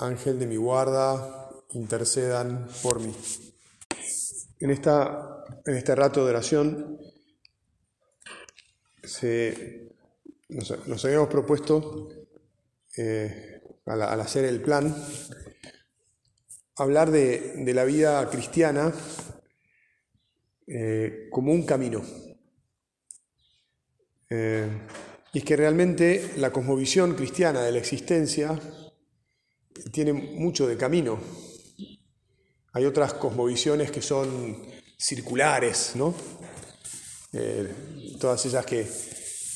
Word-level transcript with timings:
Ángel 0.00 0.38
de 0.38 0.46
mi 0.46 0.56
guarda, 0.56 1.50
intercedan 1.72 2.68
por 2.82 3.00
mí. 3.00 3.14
En, 4.58 4.70
esta, 4.70 5.44
en 5.64 5.76
este 5.76 5.94
rato 5.94 6.24
de 6.24 6.30
oración 6.30 6.98
nos, 10.48 11.04
habíamos 11.04 11.28
propuesto, 11.28 12.08
eh, 12.96 13.60
al, 13.86 14.20
hacer 14.20 14.44
el 14.44 14.60
plan, 14.60 14.94
hablar 16.76 17.10
de, 17.10 17.62
la 17.74 17.84
vida 17.84 18.28
cristiana 18.30 18.92
eh, 20.66 21.28
como 21.30 21.52
un 21.52 21.64
camino. 21.64 22.02
Eh, 24.30 24.68
y 25.32 25.38
es 25.38 25.44
que 25.44 25.56
realmente 25.56 26.32
la 26.36 26.52
cosmovisión 26.52 27.14
cristiana 27.14 27.62
de 27.62 27.72
la 27.72 27.78
existencia 27.78 28.58
tiene 29.92 30.12
mucho 30.12 30.66
de 30.66 30.76
camino. 30.76 31.18
Hay 32.72 32.84
otras 32.84 33.14
cosmovisiones 33.14 33.90
que 33.90 34.02
son 34.02 34.56
circulares, 34.96 35.92
¿no? 35.94 36.14
Eh, 37.32 38.16
todas 38.20 38.44
ellas 38.46 38.66
que, 38.66 38.86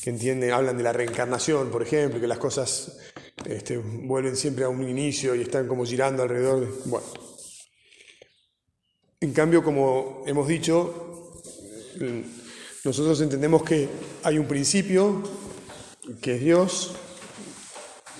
entienden, 0.06 0.52
hablan 0.52 0.76
de 0.76 0.82
la 0.82 0.92
reencarnación, 0.92 1.70
por 1.70 1.82
ejemplo, 1.82 2.20
que 2.20 2.26
las 2.26 2.38
cosas 2.38 2.98
este, 3.46 3.78
vuelven 3.78 4.36
siempre 4.36 4.64
a 4.64 4.68
un 4.68 4.86
inicio 4.86 5.34
y 5.34 5.42
están 5.42 5.66
como 5.66 5.84
girando 5.84 6.22
alrededor. 6.22 6.60
De, 6.60 6.88
bueno. 6.90 7.06
En 9.20 9.32
cambio, 9.32 9.64
como 9.64 10.22
hemos 10.26 10.46
dicho, 10.46 11.40
nosotros 12.84 13.20
entendemos 13.20 13.62
que 13.62 13.88
hay 14.22 14.38
un 14.38 14.46
principio, 14.46 15.22
que 16.20 16.34
es 16.34 16.40
Dios, 16.40 16.94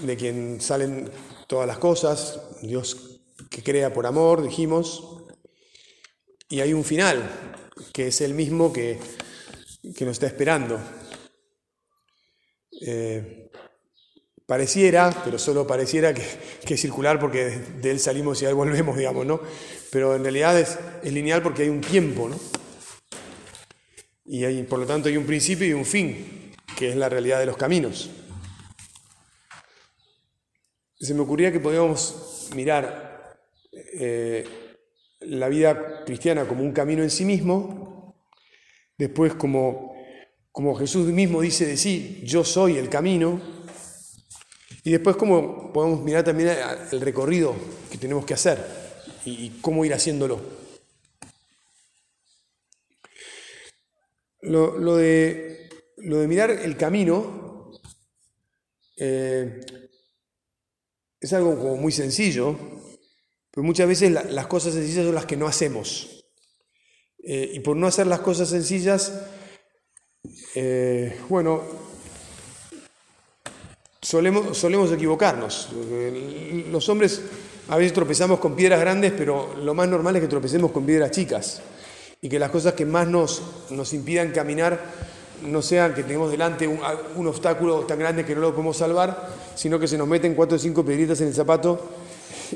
de 0.01 0.17
quien 0.17 0.61
salen 0.61 1.11
todas 1.47 1.67
las 1.67 1.79
cosas, 1.79 2.41
Dios 2.63 3.21
que 3.51 3.63
crea 3.63 3.93
por 3.93 4.07
amor, 4.07 4.43
dijimos, 4.43 5.25
y 6.49 6.61
hay 6.61 6.73
un 6.73 6.85
final, 6.85 7.23
que 7.93 8.09
es 8.09 8.21
el 8.21 8.35
mismo 8.35 8.73
que, 8.73 8.99
nos 10.01 10.13
está 10.13 10.27
esperando. 10.27 10.81
Eh, 12.81 13.51
pareciera, 14.47 15.23
pero 15.25 15.39
solo 15.39 15.67
pareciera 15.67 16.13
que, 16.13 16.23
es 16.69 16.81
circular 16.81 17.19
porque 17.19 17.45
de 17.81 17.91
él 17.91 18.01
salimos 18.01 18.43
y 18.43 18.47
ahí 18.47 18.53
volvemos, 18.53 18.97
digamos, 18.97 19.27
¿no? 19.27 19.41
Pero 19.91 20.15
en 20.17 20.23
realidad 20.23 20.59
es, 20.59 20.79
lineal 21.05 21.43
porque 21.43 21.63
hay 21.63 21.69
un 21.69 21.81
tiempo, 21.81 22.29
¿no? 22.29 22.39
Y 24.27 24.63
por 24.63 24.79
lo 24.79 24.87
tanto 24.87 25.09
hay 25.09 25.17
un 25.17 25.27
principio 25.27 25.67
y 25.67 25.75
un 25.75 25.85
fin, 25.85 26.55
que 26.77 26.91
es 26.91 26.97
la 26.97 27.09
realidad 27.09 27.39
de 27.39 27.47
los 27.47 27.57
caminos 27.57 28.11
se 31.05 31.15
me 31.15 31.21
ocurría 31.21 31.53
que 31.53 31.61
podíamos 31.61 32.49
mirar 32.55 33.37
eh, 33.73 34.45
la 35.21 35.49
vida 35.49 36.05
cristiana 36.05 36.47
como 36.47 36.63
un 36.63 36.73
camino 36.73 37.03
en 37.03 37.11
sí 37.11 37.25
mismo, 37.25 38.17
después 38.97 39.35
como, 39.35 39.95
como 40.51 40.75
Jesús 40.75 41.07
mismo 41.09 41.41
dice 41.41 41.67
de 41.67 41.77
sí, 41.77 42.23
yo 42.25 42.45
soy 42.45 42.79
el 42.79 42.89
camino, 42.89 43.41
y 44.83 44.93
después 44.93 45.17
como 45.17 45.73
podemos 45.73 46.01
mirar 46.03 46.25
también 46.25 46.51
el 46.93 47.01
recorrido 47.01 47.55
que 47.91 47.99
tenemos 47.99 48.25
que 48.27 48.35
hacer 48.35 48.59
y, 49.25 49.49
cómo 49.61 49.85
ir 49.85 49.95
haciéndolo. 49.95 50.41
Lo, 54.43 54.97
de, 54.97 55.71
lo 55.97 56.19
de 56.19 56.29
mirar 56.29 56.51
el 56.51 56.77
camino, 56.77 57.73
eh, 58.99 59.61
es 61.25 61.33
algo 61.33 61.57
como 61.57 61.77
muy 61.77 61.91
sencillo, 61.91 62.55
pero 63.51 63.65
muchas 63.65 63.89
veces 63.89 64.13
las 64.13 64.47
cosas 64.47 64.75
sencillas 64.75 65.07
son 65.07 65.15
las 65.15 65.25
que 65.25 65.39
no 65.39 65.47
hacemos. 65.47 66.23
Eh, 67.19 67.53
y 67.55 67.61
por 67.61 67.77
no 67.77 67.87
hacer 67.87 68.07
las 68.07 68.21
cosas 68.21 68.51
sencillas, 68.51 69.23
eh, 70.55 71.19
bueno, 71.31 71.63
solemos, 74.03 74.59
solemos 74.59 74.93
equivocarnos. 74.93 75.71
Los 76.71 76.91
hombres 76.91 77.23
a 77.69 77.79
veces 77.79 77.95
tropezamos 77.95 78.39
con 78.39 78.55
piedras 78.55 78.81
grandes, 78.81 79.15
pero 79.17 79.55
lo 79.57 79.73
más 79.73 79.89
normal 79.89 80.17
es 80.17 80.23
que 80.23 80.29
tropecemos 80.29 80.73
con 80.73 80.85
piedras 80.85 81.11
chicas 81.11 81.63
y 82.21 82.29
que 82.29 82.39
las 82.39 82.51
cosas 82.51 82.75
que 82.75 82.85
más 82.85 83.09
nos, 83.09 83.71
nos 83.71 83.95
impidan 83.95 84.31
caminar 84.31 85.14
no 85.43 85.63
sean 85.63 85.95
que 85.95 86.03
tenemos 86.03 86.31
delante 86.31 86.67
un, 86.67 87.27
obstáculo 87.27 87.81
tan 87.81 87.99
grande 87.99 88.25
que 88.25 88.35
no 88.35 88.41
lo 88.41 88.53
podemos 88.53 88.77
salvar, 88.77 89.29
sino 89.55 89.79
que 89.79 89.89
se 89.89 89.99
nos 89.99 90.09
meten 90.09 90.35
cuatro 90.35 90.57
o 90.57 90.59
cinco 90.59 90.85
piedritas 90.85 91.21
en 91.21 91.29
el 91.29 91.35
zapato 91.35 91.91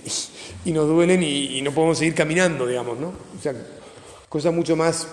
y, 0.64 0.72
nos 0.72 0.88
duelen 0.88 1.22
y, 1.22 1.60
no 1.62 1.72
podemos 1.72 1.98
seguir 1.98 2.14
caminando, 2.14 2.66
digamos, 2.66 2.98
¿no? 2.98 3.08
O 3.08 3.42
sea, 3.42 3.54
cosas 4.28 4.52
mucho 4.52 4.76
más, 4.76 5.08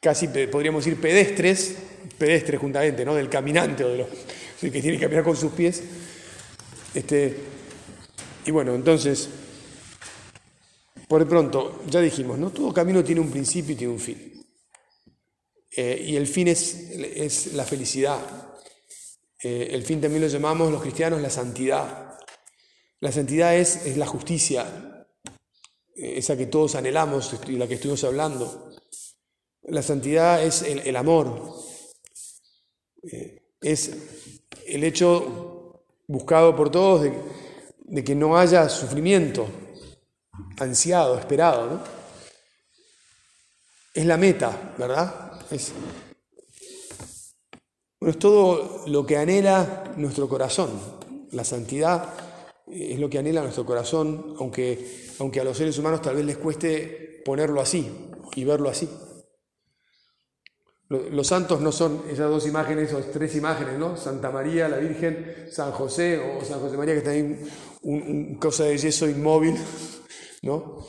casi 0.00 0.28
podríamos 0.28 0.84
decir 0.84 1.00
pedestres, 1.00 1.76
pedestres 2.18 2.60
juntamente, 2.60 3.04
¿no? 3.04 3.14
Del 3.14 3.28
caminante 3.28 3.84
o 3.84 3.88
de 3.88 3.98
los 3.98 4.08
que 4.60 4.70
tiene 4.70 4.92
que 4.92 5.04
caminar 5.04 5.24
con 5.24 5.36
sus 5.36 5.52
pies. 5.52 5.82
Este, 6.94 7.36
y 8.46 8.50
bueno, 8.50 8.74
entonces, 8.74 9.28
por 11.08 11.20
de 11.20 11.26
pronto, 11.26 11.82
ya 11.88 12.00
dijimos, 12.00 12.38
¿no? 12.38 12.50
Todo 12.50 12.72
camino 12.72 13.02
tiene 13.02 13.20
un 13.20 13.30
principio 13.30 13.72
y 13.72 13.76
tiene 13.76 13.92
un 13.92 14.00
fin. 14.00 14.33
Eh, 15.76 16.04
y 16.06 16.16
el 16.16 16.26
fin 16.26 16.48
es, 16.48 17.52
la 17.54 17.64
felicidad. 17.64 18.20
Eh, 19.42 19.68
el 19.72 19.82
fin 19.82 20.00
también 20.00 20.22
lo 20.22 20.28
llamamos 20.28 20.70
los 20.70 20.80
cristianos 20.80 21.20
la 21.20 21.30
santidad. 21.30 22.16
La 23.00 23.10
santidad 23.10 23.56
es, 23.56 23.84
es 23.84 23.96
la 23.96 24.06
justicia, 24.06 25.06
eh, 25.96 26.14
esa 26.16 26.36
que 26.36 26.46
todos 26.46 26.76
anhelamos 26.76 27.34
y 27.48 27.52
la 27.52 27.66
que 27.66 27.74
estuvimos 27.74 28.04
hablando. 28.04 28.70
La 29.64 29.82
santidad 29.82 30.44
es 30.44 30.62
el, 30.62 30.94
amor, 30.94 31.54
es 33.62 33.90
el 34.66 34.84
hecho 34.84 35.82
buscado 36.06 36.54
por 36.54 36.70
todos 36.70 37.02
de, 37.02 37.14
de, 37.78 38.04
que 38.04 38.14
no 38.14 38.36
haya 38.36 38.68
sufrimiento, 38.68 39.46
ansiado, 40.58 41.18
esperado. 41.18 41.70
¿no? 41.70 41.80
Es 43.94 44.04
la 44.04 44.18
meta, 44.18 44.74
¿verdad? 44.76 45.23
Es, 45.50 45.72
bueno, 48.00 48.12
es 48.12 48.18
todo 48.18 48.84
lo 48.86 49.06
que 49.06 49.16
anhela 49.16 49.94
nuestro 49.96 50.28
corazón. 50.28 50.70
La 51.32 51.44
santidad 51.44 52.12
es 52.66 52.98
lo 52.98 53.08
que 53.08 53.18
anhela 53.18 53.42
nuestro 53.42 53.64
corazón, 53.64 54.34
aunque, 54.38 55.12
aunque 55.18 55.40
a 55.40 55.44
los 55.44 55.56
seres 55.56 55.78
humanos 55.78 56.02
tal 56.02 56.16
vez 56.16 56.24
les 56.24 56.36
cueste 56.36 57.22
ponerlo 57.24 57.60
así 57.60 57.90
y 58.34 58.44
verlo 58.44 58.68
así. 58.68 58.88
Los 60.88 61.26
santos 61.26 61.60
no 61.60 61.72
son 61.72 62.02
esas 62.10 62.30
dos 62.30 62.46
imágenes 62.46 62.92
o 62.92 62.98
tres 63.00 63.34
imágenes, 63.36 63.78
¿no? 63.78 63.96
Santa 63.96 64.30
María, 64.30 64.68
la 64.68 64.76
Virgen, 64.76 65.46
San 65.50 65.72
José 65.72 66.18
o 66.18 66.44
San 66.44 66.60
José 66.60 66.76
María 66.76 66.92
que 66.92 66.98
está 66.98 67.10
ahí 67.10 67.42
un, 67.82 68.34
cosa 68.38 68.64
de 68.64 68.76
yeso 68.76 69.08
inmóvil, 69.08 69.56
¿no? 70.42 70.84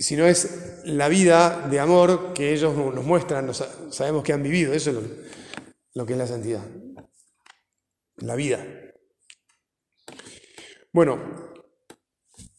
Sino 0.00 0.26
es 0.26 0.82
la 0.84 1.08
vida 1.08 1.66
de 1.70 1.80
amor 1.80 2.32
que 2.32 2.52
ellos 2.52 2.74
nos 2.76 3.04
muestran, 3.04 3.52
sabemos 3.90 4.22
que 4.22 4.32
han 4.32 4.42
vivido, 4.42 4.72
eso 4.72 4.90
es 4.90 4.96
lo, 5.94 6.06
que 6.06 6.12
es 6.12 6.18
la 6.18 6.26
santidad, 6.26 6.64
la 8.16 8.34
vida. 8.34 8.64
Bueno, 10.92 11.18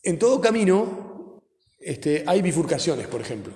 en 0.03 0.19
todo 0.19 0.41
camino 0.41 1.41
este, 1.79 2.23
hay 2.27 2.41
bifurcaciones, 2.41 3.07
por 3.07 3.21
ejemplo. 3.21 3.53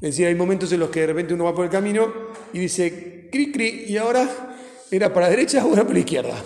Es 0.00 0.10
decir, 0.10 0.26
hay 0.26 0.34
momentos 0.34 0.70
en 0.72 0.80
los 0.80 0.90
que 0.90 1.00
de 1.00 1.06
repente 1.06 1.34
uno 1.34 1.44
va 1.44 1.54
por 1.54 1.64
el 1.64 1.70
camino 1.70 2.12
y 2.52 2.58
dice, 2.58 3.28
cri, 3.30 3.50
cri, 3.50 3.84
y 3.88 3.96
ahora 3.96 4.56
era 4.90 5.12
para 5.12 5.26
la 5.26 5.30
derecha 5.30 5.64
o 5.64 5.72
era 5.72 5.82
para 5.82 5.94
la 5.94 6.00
izquierda. 6.00 6.44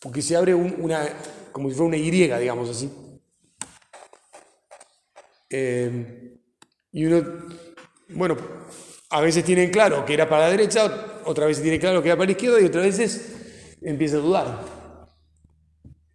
Porque 0.00 0.22
se 0.22 0.36
abre 0.36 0.54
una, 0.54 1.08
como 1.52 1.68
si 1.68 1.74
fuera 1.74 1.88
una 1.88 1.96
Y, 1.96 2.10
digamos 2.10 2.70
así. 2.70 2.90
Eh, 5.56 6.36
y 6.90 7.04
uno, 7.04 7.22
bueno, 8.08 8.36
a 9.10 9.20
veces 9.20 9.44
tiene 9.44 9.70
claro 9.70 10.04
que 10.04 10.14
era 10.14 10.28
para 10.28 10.46
la 10.46 10.50
derecha, 10.50 11.20
otra 11.24 11.46
vez 11.46 11.62
tiene 11.62 11.78
claro 11.78 12.02
que 12.02 12.08
era 12.08 12.16
para 12.16 12.26
la 12.26 12.32
izquierda 12.32 12.60
y 12.60 12.64
otras 12.64 12.84
veces 12.84 13.76
empieza 13.80 14.16
a 14.16 14.20
dudar. 14.20 14.64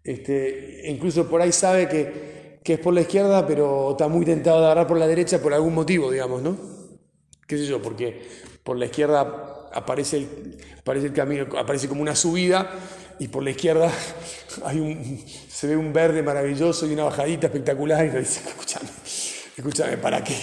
este, 0.03 0.81
incluso 0.89 1.29
por 1.29 1.41
ahí 1.41 1.53
sabe 1.53 1.87
que, 1.87 2.59
que, 2.65 2.73
es 2.73 2.79
por 2.79 2.93
la 2.93 3.01
izquierda, 3.01 3.47
pero 3.47 3.91
está 3.91 4.09
muy 4.09 4.25
tentado 4.25 4.59
de 4.59 4.65
agarrar 4.65 4.87
por 4.87 4.97
la 4.97 5.07
derecha 5.07 5.41
por 5.41 5.53
algún 5.53 5.73
motivo, 5.73 6.11
digamos, 6.11 6.41
¿no? 6.41 6.57
¿Qué 7.47 7.57
sé 7.57 7.65
yo? 7.65 7.81
Porque 7.81 8.21
por 8.63 8.77
la 8.77 8.87
izquierda 8.87 9.69
aparece 9.71 10.17
el, 10.17 10.57
aparece 10.79 11.07
el 11.07 11.13
camino, 11.13 11.47
aparece 11.57 11.87
como 11.87 12.01
una 12.01 12.15
subida 12.15 12.69
y 13.19 13.27
por 13.27 13.43
la 13.43 13.51
izquierda 13.51 13.91
hay 14.65 14.79
un, 14.79 15.23
se 15.49 15.67
ve 15.67 15.77
un 15.77 15.93
verde 15.93 16.23
maravilloso 16.23 16.87
y 16.87 16.93
una 16.93 17.03
bajadita 17.03 17.47
espectacular 17.47 18.05
y 18.05 18.09
dice, 18.09 18.41
escúchame, 18.49 18.89
escúchame, 19.59 19.97
¿para 19.97 20.23
qué? 20.23 20.35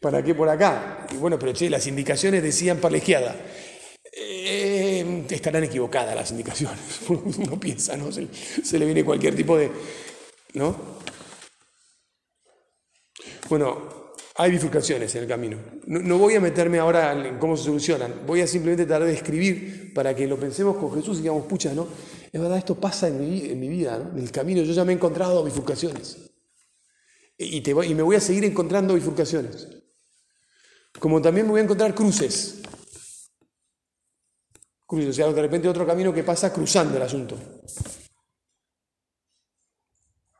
¿Para 0.00 0.22
qué 0.22 0.34
por 0.34 0.48
acá? 0.48 1.06
Y 1.12 1.16
bueno, 1.16 1.38
pero 1.38 1.52
che, 1.52 1.68
las 1.68 1.86
indicaciones 1.86 2.42
decían 2.42 2.78
para 2.78 2.96
la. 2.96 3.36
Eh, 4.14 5.24
estarán 5.30 5.64
equivocadas 5.64 6.14
las 6.14 6.30
indicaciones. 6.30 6.78
Uno 7.08 7.58
piensa, 7.58 7.96
¿no? 7.96 8.10
Se, 8.12 8.28
se, 8.32 8.78
le 8.78 8.84
viene 8.84 9.04
cualquier 9.04 9.34
tipo 9.34 9.56
de... 9.56 9.70
¿No? 10.54 10.76
Bueno, 13.48 14.12
hay 14.36 14.50
bifurcaciones 14.50 15.14
en 15.14 15.22
el 15.22 15.28
camino. 15.28 15.58
No, 15.86 16.18
voy 16.18 16.34
a 16.34 16.40
meterme 16.40 16.78
ahora 16.78 17.12
en 17.12 17.38
cómo 17.38 17.56
se 17.56 17.64
solucionan. 17.64 18.26
Voy 18.26 18.42
a 18.42 18.46
simplemente 18.46 18.86
tratar 18.86 19.06
de 19.06 19.14
escribir 19.14 19.92
para 19.94 20.14
que 20.14 20.26
lo 20.26 20.38
pensemos 20.38 20.76
con 20.76 20.94
Jesús 20.94 21.18
y 21.18 21.22
digamos, 21.22 21.46
pucha, 21.46 21.72
¿no? 21.72 21.86
Es 22.30 22.40
verdad, 22.40 22.58
esto 22.58 22.74
pasa 22.74 23.08
en 23.08 23.20
mi, 23.20 23.50
en 23.50 23.60
mi 23.60 23.68
vida, 23.68 23.98
¿no? 23.98 24.16
En 24.16 24.24
el 24.24 24.30
camino 24.30 24.62
yo 24.62 24.72
ya 24.72 24.84
me 24.84 24.92
he 24.92 24.96
encontrado 24.96 25.42
bifurcaciones. 25.44 26.31
Y, 27.38 27.60
te 27.60 27.70
y 27.70 27.94
me 27.94 28.02
voy 28.02 28.16
a 28.16 28.20
seguir 28.20 28.44
encontrando 28.44 28.94
bifurcaciones. 28.94 29.68
Como 30.98 31.20
también 31.20 31.46
me 31.46 31.52
voy 31.52 31.60
a 31.60 31.64
encontrar 31.64 31.94
cruces. 31.94 32.62
Cruces, 34.86 35.10
o 35.10 35.12
sea, 35.12 35.32
de 35.32 35.42
repente 35.42 35.68
otro 35.68 35.86
camino 35.86 36.12
que 36.12 36.22
pasa 36.22 36.52
cruzando 36.52 36.96
el 36.96 37.02
asunto. 37.02 37.36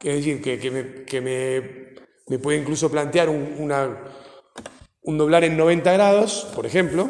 Es 0.01 0.17
decir, 0.17 0.43
que, 0.43 0.59
que, 0.59 1.21
me, 1.21 1.95
me, 2.29 2.39
puede 2.39 2.59
incluso 2.59 2.91
plantear 2.91 3.29
un, 3.29 3.73
un 5.03 5.19
doblar 5.19 5.45
en 5.45 5.57
90 5.57 5.93
grados, 5.93 6.49
por 6.55 6.67
ejemplo, 6.67 7.09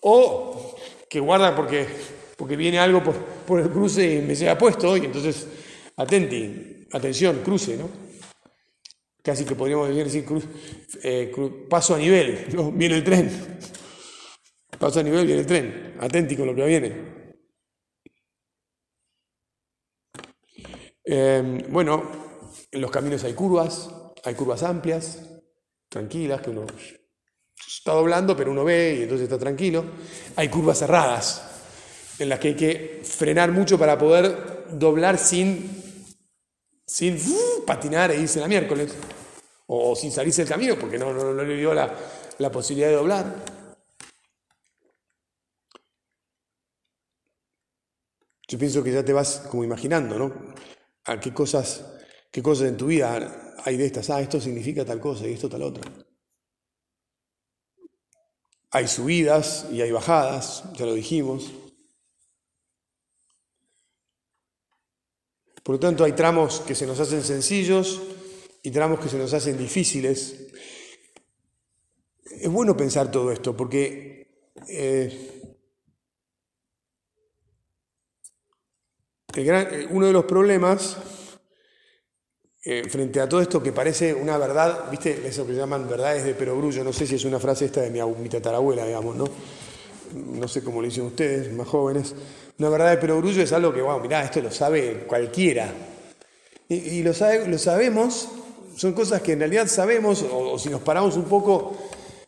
o 0.00 0.76
que 1.08 1.18
guarda 1.18 1.56
porque, 1.56 1.86
porque 2.36 2.56
viene 2.56 2.78
algo 2.78 3.02
por, 3.02 3.16
por 3.16 3.60
el 3.60 3.68
cruce 3.68 4.14
y 4.14 4.22
me 4.22 4.36
se 4.36 4.48
ha 4.48 4.56
puesto, 4.56 4.96
y 4.96 5.06
entonces, 5.06 5.46
atenti, 5.96 6.86
atención, 6.92 7.40
cruce, 7.44 7.76
¿no? 7.76 8.09
Casi 9.22 9.44
que 9.44 9.54
podríamos 9.54 9.94
decir 9.94 10.24
eh, 11.02 11.32
paso 11.68 11.94
a 11.94 11.98
nivel, 11.98 12.46
viene 12.74 12.96
el 12.96 13.04
tren. 13.04 13.58
Paso 14.78 15.00
a 15.00 15.02
nivel, 15.02 15.26
viene 15.26 15.40
el 15.42 15.46
tren. 15.46 15.96
Atenti 16.00 16.36
con 16.36 16.46
lo 16.46 16.54
que 16.54 16.64
viene. 16.64 17.20
Em, 21.04 21.70
bueno, 21.70 22.02
en 22.70 22.80
los 22.80 22.90
caminos 22.90 23.24
hay 23.24 23.34
curvas, 23.34 23.90
hay 24.24 24.34
curvas 24.34 24.62
amplias, 24.62 25.18
tranquilas, 25.88 26.40
que 26.40 26.50
uno 26.50 26.64
está 27.66 27.92
doblando, 27.92 28.36
pero 28.36 28.52
uno 28.52 28.64
ve 28.64 28.96
y 29.00 29.02
entonces 29.02 29.24
está 29.24 29.38
tranquilo. 29.38 29.84
Hay 30.36 30.48
curvas 30.48 30.78
cerradas, 30.78 31.42
en 32.18 32.28
las 32.30 32.38
que 32.38 32.48
hay 32.48 32.56
que 32.56 33.00
frenar 33.04 33.52
mucho 33.52 33.78
para 33.78 33.98
poder 33.98 34.66
doblar 34.72 35.18
sin 35.18 35.90
sin 36.90 37.18
patinar 37.70 38.10
e 38.10 38.20
irse 38.20 38.40
la 38.40 38.48
miércoles, 38.48 38.90
o 39.68 39.94
sin 39.94 40.10
salirse 40.10 40.42
del 40.42 40.48
camino 40.48 40.74
porque 40.76 40.98
no, 40.98 41.12
no, 41.12 41.32
le 41.32 41.56
dio 41.56 41.72
la, 41.72 41.86
la, 42.38 42.50
posibilidad 42.50 42.88
de 42.88 42.96
doblar. 42.96 43.24
Yo 48.48 48.58
pienso 48.58 48.82
que 48.82 48.90
ya 48.90 49.04
te 49.04 49.12
vas 49.12 49.46
como 49.48 49.62
imaginando, 49.62 50.18
¿no? 50.18 50.54
A 51.04 51.20
qué 51.20 51.32
cosas, 51.32 51.84
qué 52.32 52.42
cosas 52.42 52.66
en 52.66 52.76
tu 52.76 52.86
vida 52.86 53.54
hay 53.64 53.76
de 53.76 53.86
estas. 53.86 54.10
Ah, 54.10 54.20
esto 54.20 54.40
significa 54.40 54.84
tal 54.84 54.98
cosa 54.98 55.28
y 55.28 55.34
esto 55.34 55.48
tal 55.48 55.62
otra. 55.62 55.88
Hay 58.72 58.88
subidas 58.88 59.66
y 59.70 59.80
hay 59.80 59.92
bajadas, 59.92 60.64
ya 60.74 60.86
lo 60.86 60.94
dijimos. 60.94 61.52
Por 65.70 65.76
lo 65.76 65.80
tanto, 65.82 66.02
hay 66.02 66.14
tramos 66.14 66.64
que 66.66 66.74
se 66.74 66.84
nos 66.84 66.98
hacen 66.98 67.22
sencillos 67.22 68.02
y 68.60 68.72
tramos 68.72 68.98
que 68.98 69.08
se 69.08 69.16
nos 69.16 69.32
hacen 69.32 69.56
difíciles. 69.56 70.48
Es 72.28 72.50
bueno 72.50 72.76
pensar 72.76 73.08
todo 73.08 73.30
esto 73.30 73.56
porque 73.56 74.26
eh, 74.66 75.44
eh, 79.36 79.86
uno 79.92 80.06
de 80.06 80.12
los 80.12 80.24
problemas 80.24 80.96
eh, 82.64 82.82
frente 82.88 83.20
a 83.20 83.28
todo 83.28 83.40
esto 83.40 83.62
que 83.62 83.70
parece 83.70 84.12
una 84.12 84.36
verdad, 84.38 84.90
¿viste? 84.90 85.24
Eso 85.24 85.46
que 85.46 85.54
llaman 85.54 85.88
verdades 85.88 86.24
de 86.24 86.34
perogrullo, 86.34 86.82
no 86.82 86.92
sé 86.92 87.06
si 87.06 87.14
es 87.14 87.24
una 87.24 87.38
frase 87.38 87.66
esta 87.66 87.82
de 87.82 87.90
mi, 87.90 88.28
tatarabuela, 88.28 88.86
digamos, 88.86 89.14
¿no? 89.14 89.26
No 90.16 90.48
sé 90.48 90.64
cómo 90.64 90.82
le 90.82 90.88
dicen 90.88 91.04
ustedes, 91.04 91.52
más 91.52 91.68
jóvenes. 91.68 92.12
Una 92.60 92.68
verdad 92.68 92.90
de 92.90 92.98
perogrullo 92.98 93.42
es 93.42 93.54
algo 93.54 93.72
que, 93.72 93.80
wow, 93.80 93.98
mirá, 94.00 94.22
esto 94.22 94.42
lo 94.42 94.50
sabe 94.50 95.06
cualquiera. 95.06 95.72
Y, 96.68 97.02
lo, 97.02 97.14
sabe, 97.14 97.48
lo 97.48 97.56
sabemos, 97.56 98.28
son 98.76 98.92
cosas 98.92 99.22
que 99.22 99.32
en 99.32 99.38
realidad 99.38 99.66
sabemos, 99.66 100.22
o, 100.30 100.58
si 100.58 100.68
nos 100.68 100.82
paramos 100.82 101.16
un 101.16 101.24
poco, 101.24 101.74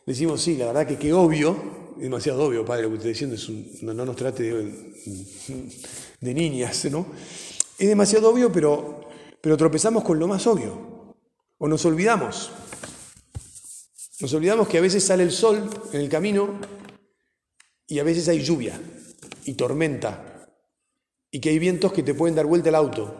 decimos, 0.07 0.41
sí, 0.41 0.57
la 0.57 0.65
verdad 0.65 0.87
que 0.87 0.97
qué 0.97 1.13
obvio, 1.13 1.93
demasiado 1.97 2.45
obvio, 2.45 2.65
padre, 2.65 2.81
lo 2.81 2.89
que 2.89 2.95
estoy 2.95 3.11
diciendo, 3.11 3.35
es 3.35 3.83
no, 3.83 3.93
nos 3.93 4.15
trate 4.15 4.41
de, 4.41 5.69
de, 6.19 6.33
niñas, 6.33 6.83
¿no? 6.85 7.05
Es 7.77 7.87
demasiado 7.87 8.31
obvio, 8.31 8.51
pero, 8.51 9.01
pero 9.39 9.55
tropezamos 9.55 10.03
con 10.03 10.17
lo 10.17 10.27
más 10.27 10.47
obvio, 10.47 11.13
o 11.59 11.67
nos 11.67 11.85
olvidamos. 11.85 12.49
Nos 14.19 14.33
olvidamos 14.33 14.67
que 14.67 14.79
a 14.79 14.81
veces 14.81 15.03
sale 15.03 15.21
el 15.21 15.31
sol 15.31 15.69
en 15.91 16.01
el 16.01 16.09
camino 16.09 16.59
y 17.85 17.99
a 17.99 18.03
veces 18.03 18.27
hay 18.29 18.41
lluvia 18.41 18.79
y 19.45 19.53
tormenta 19.53 20.33
y 21.31 21.39
que 21.39 21.49
hay 21.49 21.59
vientos 21.59 21.91
que 21.91 22.03
te 22.03 22.13
pueden 22.13 22.35
dar 22.35 22.45
vuelta 22.45 22.69
el 22.69 22.75
auto. 22.75 23.17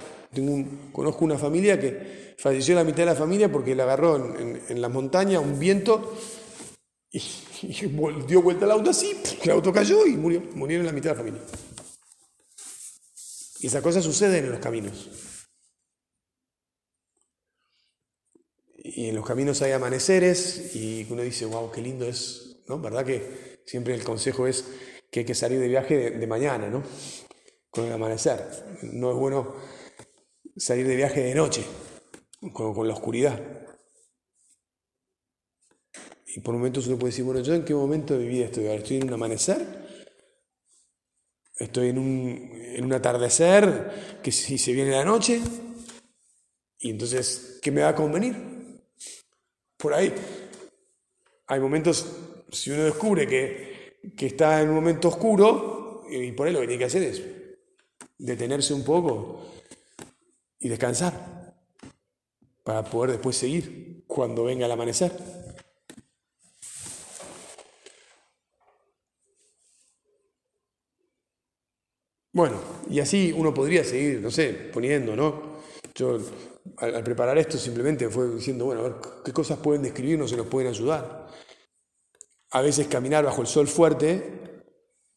Conozco 0.92 1.26
una 1.26 1.38
familia 1.38 1.80
que 1.80 2.36
falleció 2.38 2.76
la 2.76 2.84
mitad 2.84 3.00
de 3.00 3.06
la 3.08 3.16
familia 3.16 3.52
porque 3.52 3.76
le 3.76 3.82
agarró 3.82 4.38
en, 4.38 4.62
en, 4.70 4.82
la 4.82 4.90
montaña 4.90 5.40
un 5.40 5.58
viento 5.60 6.16
y, 7.12 7.20
dio 8.28 8.42
vuelta 8.42 8.66
el 8.66 8.72
auto 8.72 8.92
así, 8.92 9.16
el 9.44 9.52
auto 9.52 9.74
cayó 9.74 10.06
y 10.06 10.12
murió, 10.12 10.42
murieron 10.54 10.86
la 10.86 10.92
mitad 10.92 11.12
de 11.12 11.16
la 11.16 11.24
familia. 11.24 11.42
Y 13.60 13.68
esas 13.68 13.82
cosas 13.82 14.04
suceden 14.04 14.46
en 14.46 14.52
los 14.52 14.60
caminos. 14.60 15.10
Y 18.76 19.08
en 19.08 19.16
los 19.16 19.26
caminos 19.26 19.62
hay 19.62 19.72
amaneceres 19.72 20.76
y 20.76 21.08
uno 21.10 21.24
dice, 21.24 21.46
wow, 21.46 21.72
qué 21.72 21.82
lindo 21.82 22.06
es, 22.06 22.58
¿no? 22.68 22.80
¿Verdad 22.80 23.06
que 23.06 23.62
siempre 23.66 23.96
el 23.96 24.04
consejo 24.04 24.46
es 24.46 24.66
que 25.14 25.20
hay 25.20 25.26
que 25.28 25.36
salir 25.36 25.60
de 25.60 25.68
viaje 25.68 26.10
de, 26.10 26.28
mañana, 26.28 26.72
¿no? 26.72 26.82
Con 27.70 27.86
el 27.86 27.94
amanecer. 27.94 28.80
No 28.82 29.12
es 29.12 29.16
bueno 29.16 29.54
salir 30.58 30.88
de 30.88 30.96
viaje 30.96 31.22
de 31.22 31.36
noche, 31.36 31.64
con, 32.52 32.88
la 32.88 32.96
oscuridad. 32.96 33.40
Y 36.26 36.40
por 36.40 36.56
momentos 36.56 36.88
uno 36.88 36.98
puede 36.98 37.12
decir, 37.12 37.26
bueno, 37.26 37.42
¿yo 37.42 37.54
en 37.54 37.64
qué 37.64 37.76
momento 37.76 38.18
de 38.18 38.26
vida 38.26 38.46
estoy 38.46 38.66
¿Estoy 38.66 38.98
en 38.98 39.04
un 39.04 39.14
amanecer? 39.14 39.62
¿Estoy 41.58 41.90
en 41.90 42.00
un, 42.00 42.52
en 42.52 42.84
un 42.84 42.94
atardecer 42.94 44.20
que 44.24 44.32
si 44.32 44.58
se 44.58 44.74
viene 44.74 44.90
la 44.90 45.06
noche? 45.06 45.40
Y 46.80 46.90
entonces, 46.90 47.60
¿qué 47.62 47.70
me 47.70 47.82
va 47.82 47.90
a 47.90 47.96
convenir? 47.96 48.82
Por 49.78 49.94
ahí. 49.94 50.12
Hay 51.46 51.60
momentos, 51.60 52.18
si 52.52 52.72
uno 52.72 52.86
descubre 52.86 53.28
que 53.28 53.73
que 54.16 54.28
está 54.28 54.62
en 54.62 54.70
un 54.70 54.76
momento 54.76 55.08
oscuro 55.08 56.04
y 56.10 56.32
por 56.34 56.48
él 56.48 56.54
lo 56.54 56.62
que 56.62 56.68
tiene 56.68 56.80
que 56.80 56.86
hacer 56.86 57.04
es 57.04 57.24
detenerse 58.18 58.74
un 58.74 58.84
poco 58.84 59.42
y 60.60 60.70
descansar 60.70 61.56
para 62.64 62.84
poder 62.84 63.12
después 63.12 63.36
seguir 63.36 64.04
cuando 64.08 64.46
venga 64.46 64.66
el 64.66 64.72
amanecer. 64.72 65.12
Bueno, 72.32 72.60
y 72.90 73.00
así 73.00 73.32
uno 73.36 73.54
podría 73.54 73.84
seguir, 73.84 74.20
no 74.20 74.32
sé, 74.32 74.54
poniendo, 74.74 75.16
¿no? 75.16 75.54
Yo 75.94 76.20
al, 76.78 77.04
preparar 77.04 77.38
esto 77.38 77.58
simplemente 77.58 78.10
fue 78.10 78.28
diciendo, 78.36 78.66
bueno, 78.66 78.82
a 78.82 78.84
ver, 78.86 78.96
¿qué 79.24 79.32
cosas 79.32 79.60
pueden 79.60 79.84
describirnos 79.84 80.32
y 80.32 80.38
nos 80.38 80.48
pueden 80.48 80.70
ayudar? 80.70 81.28
A 82.54 82.62
veces 82.62 82.88
caminar 82.88 83.26
bajo 83.26 83.42
el 83.42 83.48
sol 83.48 83.68
fuerte, 83.68 84.42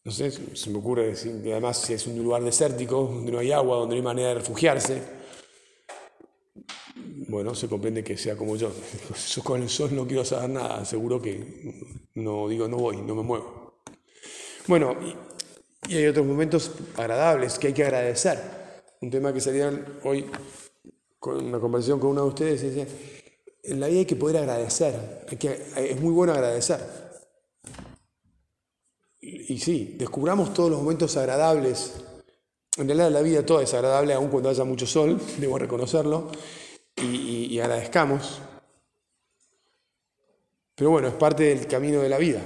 no 0.04 0.10
sé, 0.10 0.30
se 0.30 0.70
me 0.70 0.78
ocurre 0.78 1.08
decir 1.08 1.42
que 1.42 1.52
además 1.52 1.78
si 1.78 1.92
es 1.92 2.06
un 2.06 2.16
lugar 2.16 2.42
desértico, 2.42 3.02
donde 3.02 3.30
no 3.30 3.38
hay 3.38 3.52
agua, 3.52 3.76
donde 3.76 3.94
no 3.94 4.00
hay 4.00 4.04
manera 4.04 4.28
de 4.28 4.34
refugiarse, 4.36 5.02
bueno, 7.28 7.54
se 7.54 7.68
comprende 7.68 8.02
que 8.02 8.16
sea 8.16 8.36
como 8.36 8.56
yo. 8.56 8.72
Con 9.44 9.62
el 9.62 9.68
sol 9.68 9.94
no 9.94 10.06
quiero 10.06 10.24
saber 10.24 10.48
nada, 10.48 10.84
seguro 10.86 11.20
que 11.20 12.08
no 12.14 12.48
digo 12.48 12.68
no 12.68 12.78
voy, 12.78 13.02
no 13.02 13.14
me 13.14 13.22
muevo. 13.22 13.82
Bueno, 14.66 14.96
y, 15.88 15.94
hay 15.94 16.06
otros 16.06 16.24
momentos 16.24 16.72
agradables 16.96 17.58
que 17.58 17.68
hay 17.68 17.72
que 17.74 17.84
agradecer. 17.84 18.40
un 19.02 19.10
tema 19.10 19.30
que 19.32 19.40
salieron 19.42 19.84
hoy 20.04 20.24
con 21.18 21.44
una 21.44 21.60
conversación 21.60 22.00
con 22.00 22.10
uno 22.10 22.22
de 22.22 22.28
ustedes, 22.28 22.62
decía, 22.62 22.86
en 23.62 23.80
la 23.80 23.88
vida 23.88 23.98
hay 23.98 24.06
que 24.06 24.16
poder 24.16 24.38
agradecer, 24.38 25.26
que, 25.38 25.62
es 25.76 26.00
muy 26.00 26.12
bueno 26.12 26.32
agradecer. 26.32 27.05
Y 29.48 29.58
sí, 29.58 29.96
descubramos 29.98 30.54
todos 30.54 30.70
los 30.70 30.80
momentos 30.80 31.16
agradables. 31.16 31.94
En 32.76 32.86
realidad 32.86 33.10
la 33.10 33.22
vida 33.22 33.44
toda 33.44 33.62
es 33.62 33.74
agradable, 33.74 34.14
aun 34.14 34.28
cuando 34.28 34.50
haya 34.50 34.64
mucho 34.64 34.86
sol, 34.86 35.20
debo 35.38 35.58
reconocerlo, 35.58 36.30
y 36.96 37.58
agradezcamos. 37.58 38.40
Pero 40.76 40.90
bueno, 40.90 41.08
es 41.08 41.14
parte 41.14 41.44
del 41.44 41.66
camino 41.66 42.02
de 42.02 42.08
la 42.08 42.18
vida. 42.18 42.42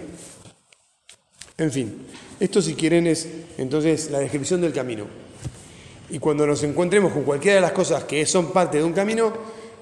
En 1.58 1.72
fin, 1.72 2.06
esto 2.38 2.62
si 2.62 2.74
quieren 2.74 3.06
es 3.06 3.28
entonces 3.58 4.10
la 4.10 4.20
descripción 4.20 4.60
del 4.60 4.72
camino. 4.72 5.04
Y 6.08 6.18
cuando 6.18 6.46
nos 6.46 6.62
encontremos 6.62 7.12
con 7.12 7.24
cualquiera 7.24 7.56
de 7.56 7.60
las 7.60 7.72
cosas 7.72 8.04
que 8.04 8.24
son 8.24 8.52
parte 8.52 8.78
de 8.78 8.84
un 8.84 8.92
camino, 8.92 9.32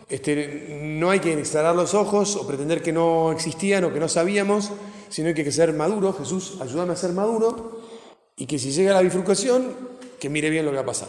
este, 0.09 0.81
no 0.83 1.11
hay 1.11 1.21
que 1.21 1.45
cerrar 1.45 1.77
los 1.77 1.93
ojos 1.93 2.37
o 2.37 2.47
pretender 2.47 2.83
que 2.83 2.93
no 2.93 3.31
existían 3.33 3.85
o 3.85 3.93
que 3.93 4.01
no 4.01 4.09
sabíamos, 4.09 4.73
sino 5.09 5.29
hay 5.29 5.35
que 5.35 5.51
ser 5.53 5.73
maduro. 5.73 6.13
Jesús, 6.13 6.59
ayúdame 6.61 6.93
a 6.93 6.97
ser 6.97 7.13
maduro 7.13 7.83
y 8.37 8.47
que 8.47 8.59
si 8.59 8.71
llega 8.73 8.95
la 8.95 9.03
bifurcación, 9.03 9.75
que 10.19 10.29
mire 10.29 10.51
bien 10.51 10.65
lo 10.65 10.71
que 10.71 10.77
va 10.77 10.83
a 10.83 10.87
pasar. 10.87 11.09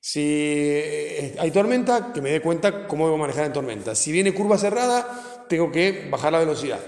Si 0.00 0.20
eh, 0.20 1.36
hay 1.38 1.50
tormenta, 1.50 2.12
que 2.12 2.20
me 2.20 2.30
dé 2.30 2.42
cuenta 2.42 2.88
cómo 2.88 3.06
debo 3.06 3.18
manejar 3.18 3.46
en 3.46 3.52
tormenta. 3.52 3.94
Si 3.94 4.10
viene 4.10 4.34
curva 4.34 4.58
cerrada, 4.58 5.44
tengo 5.48 5.70
que 5.70 6.08
bajar 6.10 6.32
la 6.32 6.40
velocidad 6.40 6.80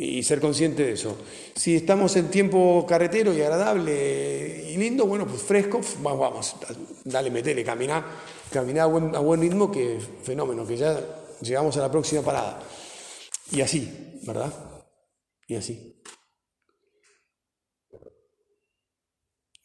y 0.00 0.22
ser 0.22 0.38
consciente 0.40 0.84
de 0.84 0.92
eso. 0.92 1.16
Si 1.56 1.74
estamos 1.74 2.14
en 2.16 2.30
tiempo 2.30 2.86
carretero 2.86 3.32
y 3.32 3.40
agradable 3.40 4.70
y 4.70 4.76
lindo, 4.76 5.06
bueno, 5.06 5.26
pues 5.26 5.42
fresco, 5.42 5.80
vamos, 6.02 6.20
vamos 6.20 6.56
dale, 7.04 7.30
metele, 7.30 7.64
camina, 7.64 8.04
camina 8.52 8.84
a 8.84 8.86
buen, 8.86 9.16
a 9.16 9.18
buen 9.18 9.40
ritmo, 9.40 9.72
que 9.72 9.98
fenómeno, 10.22 10.66
que 10.66 10.76
ya 10.76 11.00
llegamos 11.40 11.76
a 11.78 11.80
la 11.80 11.90
próxima 11.90 12.22
parada. 12.22 12.60
Y 13.50 13.60
así, 13.60 14.20
¿verdad? 14.22 14.52
Y 15.48 15.56
así. 15.56 16.00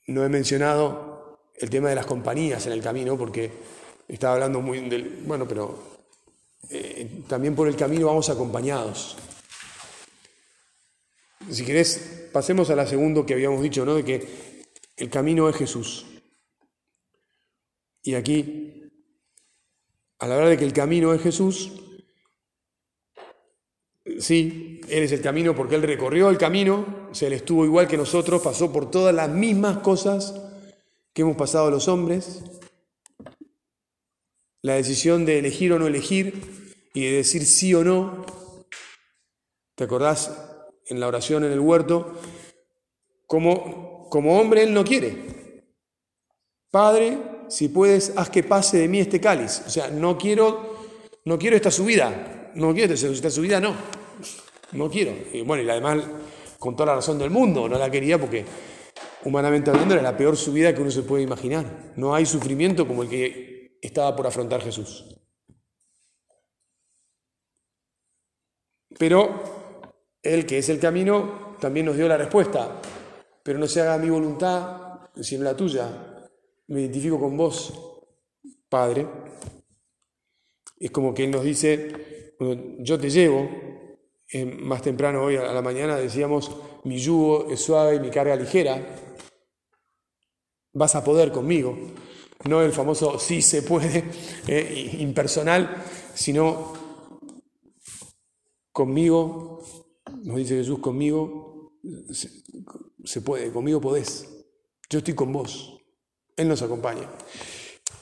No 0.07 0.23
he 0.23 0.29
mencionado 0.29 1.51
el 1.55 1.69
tema 1.69 1.89
de 1.89 1.95
las 1.95 2.05
compañías 2.05 2.65
en 2.65 2.71
el 2.71 2.81
camino, 2.81 3.17
porque 3.17 3.51
estaba 4.07 4.35
hablando 4.35 4.61
muy 4.61 4.79
del... 4.89 5.23
Bueno, 5.25 5.47
pero 5.47 5.77
eh, 6.69 7.23
también 7.27 7.53
por 7.53 7.67
el 7.67 7.75
camino 7.75 8.07
vamos 8.07 8.29
acompañados. 8.29 9.17
Si 11.49 11.65
querés, 11.65 12.29
pasemos 12.31 12.69
a 12.69 12.75
la 12.75 12.87
segunda 12.87 13.25
que 13.25 13.33
habíamos 13.33 13.61
dicho, 13.61 13.85
¿no? 13.85 13.95
De 13.95 14.05
que 14.05 14.63
el 14.95 15.09
camino 15.09 15.49
es 15.49 15.57
Jesús. 15.57 16.05
Y 18.01 18.15
aquí, 18.15 18.89
a 20.19 20.27
la 20.27 20.37
hora 20.37 20.49
de 20.49 20.57
que 20.57 20.65
el 20.65 20.73
camino 20.73 21.13
es 21.13 21.21
Jesús, 21.21 21.82
sí, 24.19 24.81
Él 24.89 25.03
es 25.03 25.11
el 25.11 25.21
camino 25.21 25.55
porque 25.55 25.75
Él 25.75 25.83
recorrió 25.83 26.29
el 26.29 26.37
camino, 26.37 27.07
o 27.11 27.15
sea, 27.15 27.27
Él 27.27 27.33
estuvo 27.33 27.65
igual 27.65 27.87
que 27.87 27.97
nosotros, 27.97 28.41
pasó 28.41 28.71
por 28.71 28.89
todas 28.91 29.13
las 29.13 29.29
mismas 29.29 29.77
cosas 29.79 30.35
que 31.13 31.21
hemos 31.21 31.37
pasado 31.37 31.69
los 31.69 31.87
hombres. 31.87 32.43
La 34.61 34.75
decisión 34.75 35.25
de 35.25 35.39
elegir 35.39 35.73
o 35.73 35.79
no 35.79 35.87
elegir 35.87 36.79
y 36.93 37.05
de 37.05 37.11
decir 37.17 37.45
sí 37.45 37.73
o 37.73 37.83
no. 37.83 38.25
¿Te 39.75 39.83
acordás 39.83 40.31
en 40.87 40.99
la 40.99 41.07
oración 41.07 41.43
en 41.43 41.51
el 41.51 41.59
huerto, 41.59 42.13
como, 43.25 44.09
como 44.09 44.39
hombre 44.39 44.63
él 44.63 44.73
no 44.73 44.83
quiere. 44.83 45.63
Padre, 46.69 47.17
si 47.49 47.69
puedes, 47.69 48.13
haz 48.15 48.29
que 48.29 48.43
pase 48.43 48.79
de 48.79 48.87
mí 48.87 48.99
este 48.99 49.21
cáliz. 49.21 49.63
O 49.65 49.69
sea, 49.69 49.89
no 49.89 50.17
quiero, 50.17 50.77
no 51.25 51.37
quiero 51.37 51.55
esta 51.55 51.71
subida, 51.71 52.51
no 52.55 52.73
quiero 52.73 52.93
esta 52.93 53.29
subida, 53.29 53.59
no, 53.59 53.75
no 54.73 54.89
quiero. 54.89 55.13
Y 55.31 55.41
bueno, 55.41 55.63
y 55.63 55.69
además, 55.69 56.03
con 56.59 56.75
toda 56.75 56.87
la 56.87 56.95
razón 56.95 57.19
del 57.19 57.29
mundo, 57.29 57.67
no 57.67 57.77
la 57.77 57.89
quería 57.89 58.19
porque 58.19 58.45
humanamente 59.25 59.69
hablando 59.69 59.93
era 59.93 60.03
la 60.03 60.17
peor 60.17 60.35
subida 60.35 60.73
que 60.73 60.81
uno 60.81 60.91
se 60.91 61.03
puede 61.03 61.23
imaginar. 61.23 61.93
No 61.95 62.13
hay 62.13 62.25
sufrimiento 62.25 62.87
como 62.87 63.03
el 63.03 63.09
que 63.09 63.77
estaba 63.81 64.15
por 64.15 64.27
afrontar 64.27 64.61
Jesús. 64.61 65.05
Pero 68.97 69.63
él, 70.21 70.45
que 70.45 70.57
es 70.57 70.69
el 70.69 70.79
camino, 70.79 71.55
también 71.59 71.85
nos 71.85 71.97
dio 71.97 72.07
la 72.07 72.17
respuesta. 72.17 72.81
Pero 73.43 73.59
no 73.59 73.67
se 73.67 73.81
haga 73.81 73.97
mi 73.97 74.09
voluntad, 74.09 75.09
sino 75.21 75.43
la 75.43 75.55
tuya. 75.55 76.23
Me 76.67 76.81
identifico 76.81 77.19
con 77.19 77.35
vos, 77.35 77.73
Padre. 78.69 79.05
Es 80.79 80.91
como 80.91 81.13
que 81.13 81.25
Él 81.25 81.31
nos 81.31 81.43
dice, 81.43 82.33
yo 82.79 82.99
te 82.99 83.09
llevo. 83.09 83.49
Más 84.45 84.81
temprano 84.81 85.23
hoy 85.23 85.37
a 85.37 85.53
la 85.53 85.61
mañana 85.61 85.95
decíamos, 85.95 86.51
mi 86.83 86.97
yugo 86.97 87.49
es 87.51 87.61
suave 87.61 87.95
y 87.95 87.99
mi 87.99 88.09
carga 88.09 88.35
ligera. 88.35 88.85
Vas 90.73 90.95
a 90.95 91.03
poder 91.03 91.31
conmigo. 91.31 91.77
No 92.45 92.61
el 92.61 92.71
famoso 92.71 93.19
sí 93.19 93.41
se 93.41 93.61
puede, 93.61 94.03
eh, 94.47 94.97
impersonal, 94.99 95.83
sino 96.13 96.73
conmigo 98.71 99.53
nos 100.23 100.37
dice 100.37 100.55
Jesús, 100.55 100.79
conmigo 100.79 101.73
se, 103.03 103.21
puede, 103.21 103.51
conmigo 103.51 103.81
podés. 103.81 104.27
Yo 104.89 104.99
estoy 104.99 105.13
con 105.13 105.31
vos. 105.33 105.77
Él 106.35 106.47
nos 106.47 106.61
acompaña. 106.61 107.09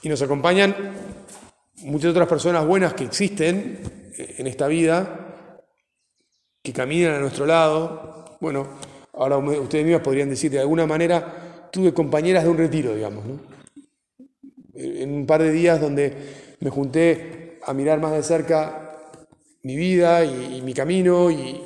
Y 0.03 0.09
nos 0.09 0.21
acompañan 0.21 0.93
muchas 1.77 2.11
otras 2.11 2.27
personas 2.27 2.65
buenas 2.65 2.93
que 2.93 3.05
existen 3.05 4.11
en 4.15 4.47
esta 4.47 4.67
vida, 4.67 5.20
que 6.61 6.73
caminan 6.73 7.15
a 7.15 7.19
nuestro 7.19 7.45
lado. 7.45 8.37
Bueno, 8.39 8.67
ahora 9.13 9.37
ustedes 9.37 9.85
mismos 9.85 10.01
podrían 10.01 10.29
decir, 10.29 10.51
de 10.51 10.59
alguna 10.59 10.85
manera, 10.85 11.69
tuve 11.71 11.93
compañeras 11.93 12.43
de 12.43 12.49
un 12.49 12.57
retiro, 12.57 12.95
digamos. 12.95 13.23
En 14.73 15.13
un 15.13 15.25
par 15.25 15.43
de 15.43 15.51
días 15.51 15.79
donde 15.79 16.55
me 16.59 16.69
junté 16.69 17.59
a 17.63 17.73
mirar 17.73 17.99
más 17.99 18.13
de 18.13 18.23
cerca 18.23 18.97
mi 19.63 19.75
vida 19.75 20.25
y 20.25 20.61
mi 20.63 20.73
camino 20.73 21.29
y, 21.29 21.61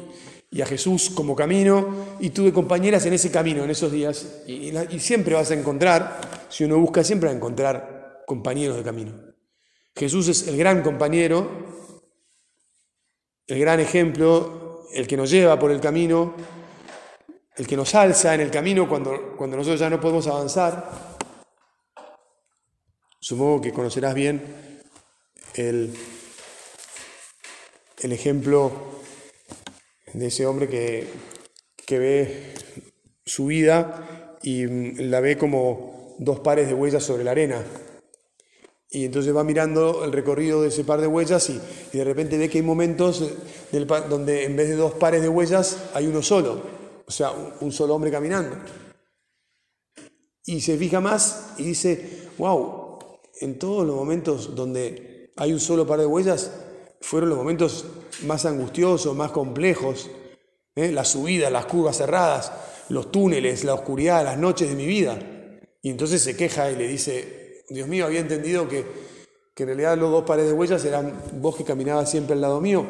y 0.56 0.62
a 0.62 0.66
Jesús 0.66 1.10
como 1.10 1.36
camino 1.36 2.16
y 2.22 2.30
tuve 2.30 2.54
compañeras 2.54 3.06
en 3.06 3.12
ese 3.12 3.30
camino, 3.30 3.66
en 3.66 3.72
esos 3.72 3.92
días. 3.92 4.44
Y, 4.48 4.72
siempre 5.00 5.36
vas 5.36 5.52
a 5.52 5.54
encontrar, 5.54 6.22
si 6.48 6.64
uno 6.64 6.80
busca, 6.80 7.04
siempre 7.04 7.28
va 7.28 7.34
a 7.34 7.36
encontrar 7.36 8.24
compañeros 8.26 8.78
de 8.78 8.84
camino. 8.84 9.12
Jesús 9.94 10.30
es 10.30 10.48
el 10.48 10.56
gran 10.56 10.82
compañero, 10.82 11.50
el 13.48 13.60
gran 13.60 13.82
ejemplo, 13.82 14.65
el 14.94 15.08
que 15.08 15.18
nos 15.18 15.30
lleva 15.30 15.58
por 15.60 15.72
el 15.72 15.82
camino, 15.82 16.36
el 17.56 17.68
que 17.68 17.78
nos 17.78 17.96
alza 17.96 18.34
en 18.36 18.42
el 18.42 18.52
camino 18.52 18.88
cuando, 18.88 19.36
cuando 19.38 19.58
nosotros 19.58 19.80
ya 19.80 19.90
no 19.90 20.00
podemos 20.00 20.28
avanzar. 20.28 21.18
Supongo 23.20 23.62
que 23.62 23.74
conocerás 23.74 24.14
bien 24.14 24.82
el, 25.56 25.94
el 28.00 28.12
ejemplo 28.12 28.72
de 30.14 30.28
ese 30.28 30.46
hombre 30.46 30.70
que, 30.70 31.08
que 31.86 32.00
ve 32.00 32.54
su 33.26 33.48
vida 33.48 34.38
y 34.44 34.68
la 35.04 35.20
ve 35.20 35.38
como 35.38 36.16
dos 36.20 36.40
pares 36.40 36.68
de 36.68 36.74
huellas 36.74 37.04
sobre 37.04 37.24
la 37.24 37.32
arena. 37.32 37.64
Y 38.96 39.04
entonces 39.04 39.36
va 39.36 39.44
mirando 39.44 40.06
el 40.06 40.14
recorrido 40.14 40.62
de 40.62 40.70
ese 40.70 40.86
par 40.86 41.02
de 41.02 41.08
huellas 41.08 41.50
y, 41.50 41.60
de 41.92 42.04
repente 42.06 42.38
ve 42.38 42.50
que 42.50 42.60
hay 42.60 42.64
momentos 42.64 43.30
donde 44.10 44.46
en 44.46 44.56
vez 44.56 44.70
de 44.70 44.78
dos 44.78 44.94
pares 44.94 45.22
de 45.22 45.28
huellas 45.28 45.90
hay 45.94 46.08
uno 46.08 46.24
solo, 46.24 46.62
o 47.06 47.12
sea, 47.12 47.32
un, 47.60 47.74
solo 47.74 47.94
hombre 47.94 48.10
caminando. 48.10 48.56
Y 50.46 50.62
se 50.62 50.78
fija 50.78 51.02
más 51.02 51.56
y 51.58 51.64
dice, 51.64 52.30
wow, 52.38 53.00
en 53.42 53.60
todos 53.60 53.86
los 53.86 53.98
momentos 53.98 54.56
donde 54.56 55.30
hay 55.36 55.52
un 55.52 55.60
solo 55.60 55.86
par 55.86 56.00
de 56.00 56.06
huellas, 56.06 56.52
fueron 57.02 57.28
los 57.28 57.38
momentos 57.38 57.84
más 58.26 58.46
angustiosos, 58.46 59.14
más 59.14 59.32
complejos, 59.32 60.10
¿eh? 60.74 60.94
las 60.94 61.10
subidas, 61.10 61.52
las 61.52 61.66
curvas 61.66 61.98
cerradas, 61.98 62.50
los 62.88 63.12
túneles, 63.12 63.66
la 63.66 63.74
oscuridad, 63.74 64.24
las 64.24 64.38
noches 64.38 64.70
de 64.70 64.76
mi 64.76 64.86
vida. 64.86 65.20
Y 65.82 65.90
entonces 65.90 66.22
se 66.22 66.38
queja 66.38 66.72
y 66.72 66.78
le 66.78 66.88
dice, 66.88 67.45
Dios 67.70 67.88
mío, 67.88 68.06
había 68.06 68.20
entendido 68.20 68.68
que, 68.68 68.86
que 69.54 69.64
en 69.64 69.68
realidad 69.68 69.98
los 69.98 70.12
dos 70.12 70.24
pares 70.24 70.46
de 70.46 70.54
huellas 70.54 70.84
eran 70.86 71.22
vos 71.42 71.56
que 71.56 71.64
caminabas 71.64 72.10
siempre 72.10 72.34
al 72.34 72.42
lado 72.42 72.62
mío. 72.62 72.86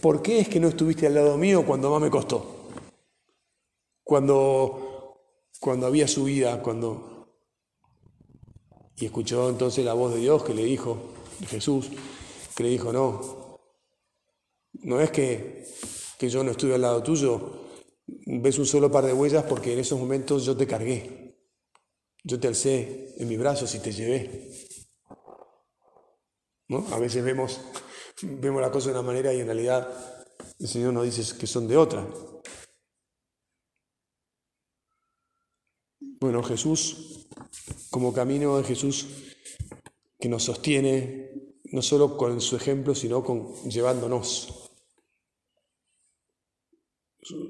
¿Por 0.00 0.22
qué 0.22 0.40
es 0.40 0.48
que 0.48 0.60
no 0.60 0.68
estuviste 0.68 1.06
al 1.06 1.14
lado 1.14 1.36
mío 1.36 1.64
cuando 1.66 1.90
más 1.90 2.00
me 2.00 2.10
costó? 2.10 2.68
Cuando, 4.02 5.22
cuando 5.60 5.86
había 5.86 6.06
subida, 6.06 6.62
cuando... 6.62 7.34
Y 8.96 9.04
escuchó 9.04 9.50
entonces 9.50 9.84
la 9.84 9.92
voz 9.92 10.14
de 10.14 10.20
Dios 10.20 10.42
que 10.42 10.54
le 10.54 10.64
dijo, 10.64 10.96
Jesús, 11.48 11.90
que 12.54 12.62
le 12.62 12.70
dijo, 12.70 12.92
no, 12.92 13.58
no 14.82 15.00
es 15.00 15.10
que, 15.10 15.66
yo 16.20 16.42
no 16.42 16.52
estuve 16.52 16.74
al 16.74 16.82
lado 16.82 17.02
tuyo, 17.02 17.66
ves 18.06 18.58
un 18.58 18.66
solo 18.66 18.90
par 18.90 19.04
de 19.04 19.12
huellas 19.12 19.44
porque 19.44 19.72
en 19.72 19.80
esos 19.80 19.98
momentos 19.98 20.44
yo 20.44 20.56
te 20.56 20.66
cargué. 20.66 21.25
Yo 22.28 22.40
te 22.40 22.48
alcé 22.48 23.14
en 23.18 23.28
mis 23.28 23.38
brazos 23.38 23.72
y 23.76 23.78
te 23.78 23.92
llevé. 23.92 24.50
¿No? 26.66 26.84
A 26.92 26.98
veces 26.98 27.22
vemos, 27.22 27.60
vemos 28.20 28.60
la 28.60 28.72
cosa 28.72 28.86
de 28.88 28.94
una 28.94 29.06
manera 29.06 29.32
y 29.32 29.38
en 29.38 29.46
realidad 29.46 30.26
el 30.58 30.66
Señor 30.66 30.92
nos 30.92 31.04
dice 31.04 31.38
que 31.38 31.46
son 31.46 31.68
de 31.68 31.76
otra. 31.76 32.04
Bueno, 36.00 36.42
Jesús, 36.42 37.28
como 37.90 38.12
camino 38.12 38.56
de 38.56 38.64
Jesús 38.64 39.06
que 40.18 40.28
nos 40.28 40.42
sostiene, 40.42 41.30
no 41.70 41.80
solo 41.80 42.16
con 42.16 42.40
su 42.40 42.56
ejemplo, 42.56 42.96
sino 42.96 43.22
con 43.22 43.54
llevándonos. 43.70 44.72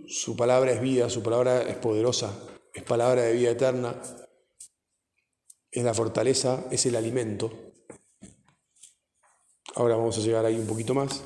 Su, 0.07 0.37
palabra 0.37 0.73
es 0.73 0.83
vida, 0.83 1.09
su 1.09 1.23
palabra 1.23 1.63
es 1.63 1.77
poderosa, 1.77 2.39
es 2.75 2.83
palabra 2.83 3.23
de 3.23 3.33
vida 3.33 3.53
eterna, 3.53 4.03
es 5.77 5.85
la 5.85 5.93
fortaleza, 5.93 6.65
es 6.71 6.87
el 6.87 6.97
alimento. 6.97 7.53
Ahora 9.75 9.95
vamos 9.97 10.17
a 10.17 10.23
llegar 10.23 10.47
ahí 10.47 10.59
un 10.59 10.67
poquito 10.67 10.95
más. 10.95 11.23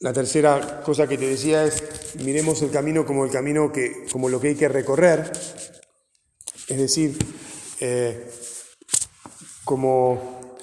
La 0.00 0.12
tercera 0.12 0.82
cosa 0.82 1.06
que 1.06 1.16
te 1.16 1.28
decía 1.28 1.64
es, 1.64 2.16
miremos 2.16 2.60
el 2.62 2.72
camino 2.72 3.06
como 3.06 3.24
el 3.24 3.30
camino 3.30 3.72
que, 3.72 4.06
como 4.10 4.28
lo 4.28 4.40
que 4.40 4.48
hay 4.48 4.54
que 4.56 4.68
recorrer, 4.68 5.30
es 6.66 6.76
decir, 6.76 7.16
eh, 7.78 8.28
como 9.64 10.56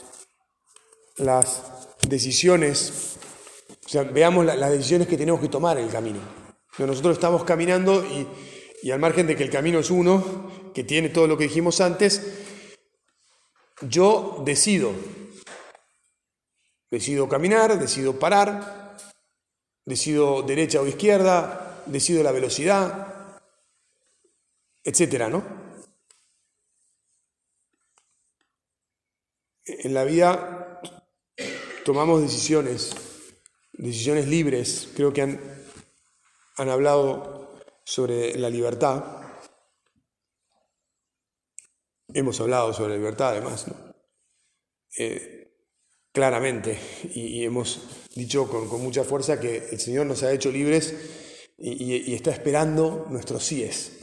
las 1.15 1.63
decisiones, 2.09 3.15
o 3.85 3.89
sea, 3.89 4.03
veamos 4.03 4.45
las 4.45 4.71
decisiones 4.71 5.07
que 5.07 5.17
tenemos 5.17 5.39
que 5.39 5.47
tomar 5.47 5.77
en 5.77 5.85
el 5.85 5.91
camino. 5.91 6.19
Nosotros 6.77 7.13
estamos 7.13 7.45
caminando 7.45 8.03
y, 8.05 8.27
y 8.81 8.91
al 8.91 9.00
margen 9.00 9.27
de 9.27 9.35
que 9.35 9.43
el 9.43 9.50
camino 9.50 9.79
es 9.79 9.89
uno, 9.91 10.71
que 10.73 10.83
tiene 10.83 11.09
todo 11.09 11.27
lo 11.27 11.38
que 11.38 11.45
dijimos 11.45 11.81
antes, 11.81 12.21
yo 13.81 14.41
decido, 14.45 14.91
decido 16.89 17.27
caminar, 17.29 17.79
decido 17.79 18.17
parar, 18.17 18.97
decido 19.85 20.41
derecha 20.43 20.81
o 20.81 20.88
izquierda, 20.88 21.83
decido 21.85 22.23
la 22.23 22.31
velocidad, 22.31 23.39
etcétera, 24.83 25.29
¿no? 25.29 25.43
En 29.65 29.93
la 29.93 30.03
vida 30.03 30.81
tomamos 31.85 32.21
decisiones, 32.21 32.91
decisiones 33.73 34.27
libres. 34.27 34.89
Creo 34.95 35.13
que 35.13 35.21
han, 35.21 35.39
han 36.57 36.69
hablado 36.69 37.40
sobre 37.83 38.38
la 38.38 38.50
libertad. 38.50 39.03
Hemos 42.13 42.39
hablado 42.41 42.73
sobre 42.73 42.91
la 42.91 42.97
libertad 42.97 43.29
además, 43.29 43.65
eh, 44.97 45.53
claramente, 46.11 46.77
y, 47.13 47.43
hemos 47.43 48.09
dicho 48.15 48.47
con, 48.47 48.67
mucha 48.81 49.03
fuerza 49.03 49.39
que 49.39 49.69
el 49.71 49.79
Señor 49.79 50.05
nos 50.05 50.23
ha 50.23 50.31
hecho 50.31 50.51
libres 50.51 50.93
y, 51.57 52.11
y 52.11 52.13
está 52.13 52.31
esperando 52.31 53.05
nuestros 53.09 53.43
síes, 53.43 54.00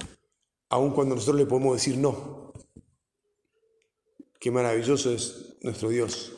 aun 0.71 0.93
cuando 0.93 1.15
nosotros 1.15 1.41
le 1.41 1.47
podemos 1.47 1.77
decir 1.77 1.99
no. 1.99 2.53
Qué 4.41 4.51
maravilloso 4.51 5.13
es 5.13 5.57
nuestro 5.63 5.89
Dios, 5.91 6.33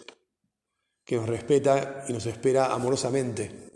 que 1.04 1.16
nos 1.16 1.28
respeta 1.28 2.04
y 2.08 2.12
nos 2.12 2.26
espera 2.26 2.72
amorosamente. 2.72 3.69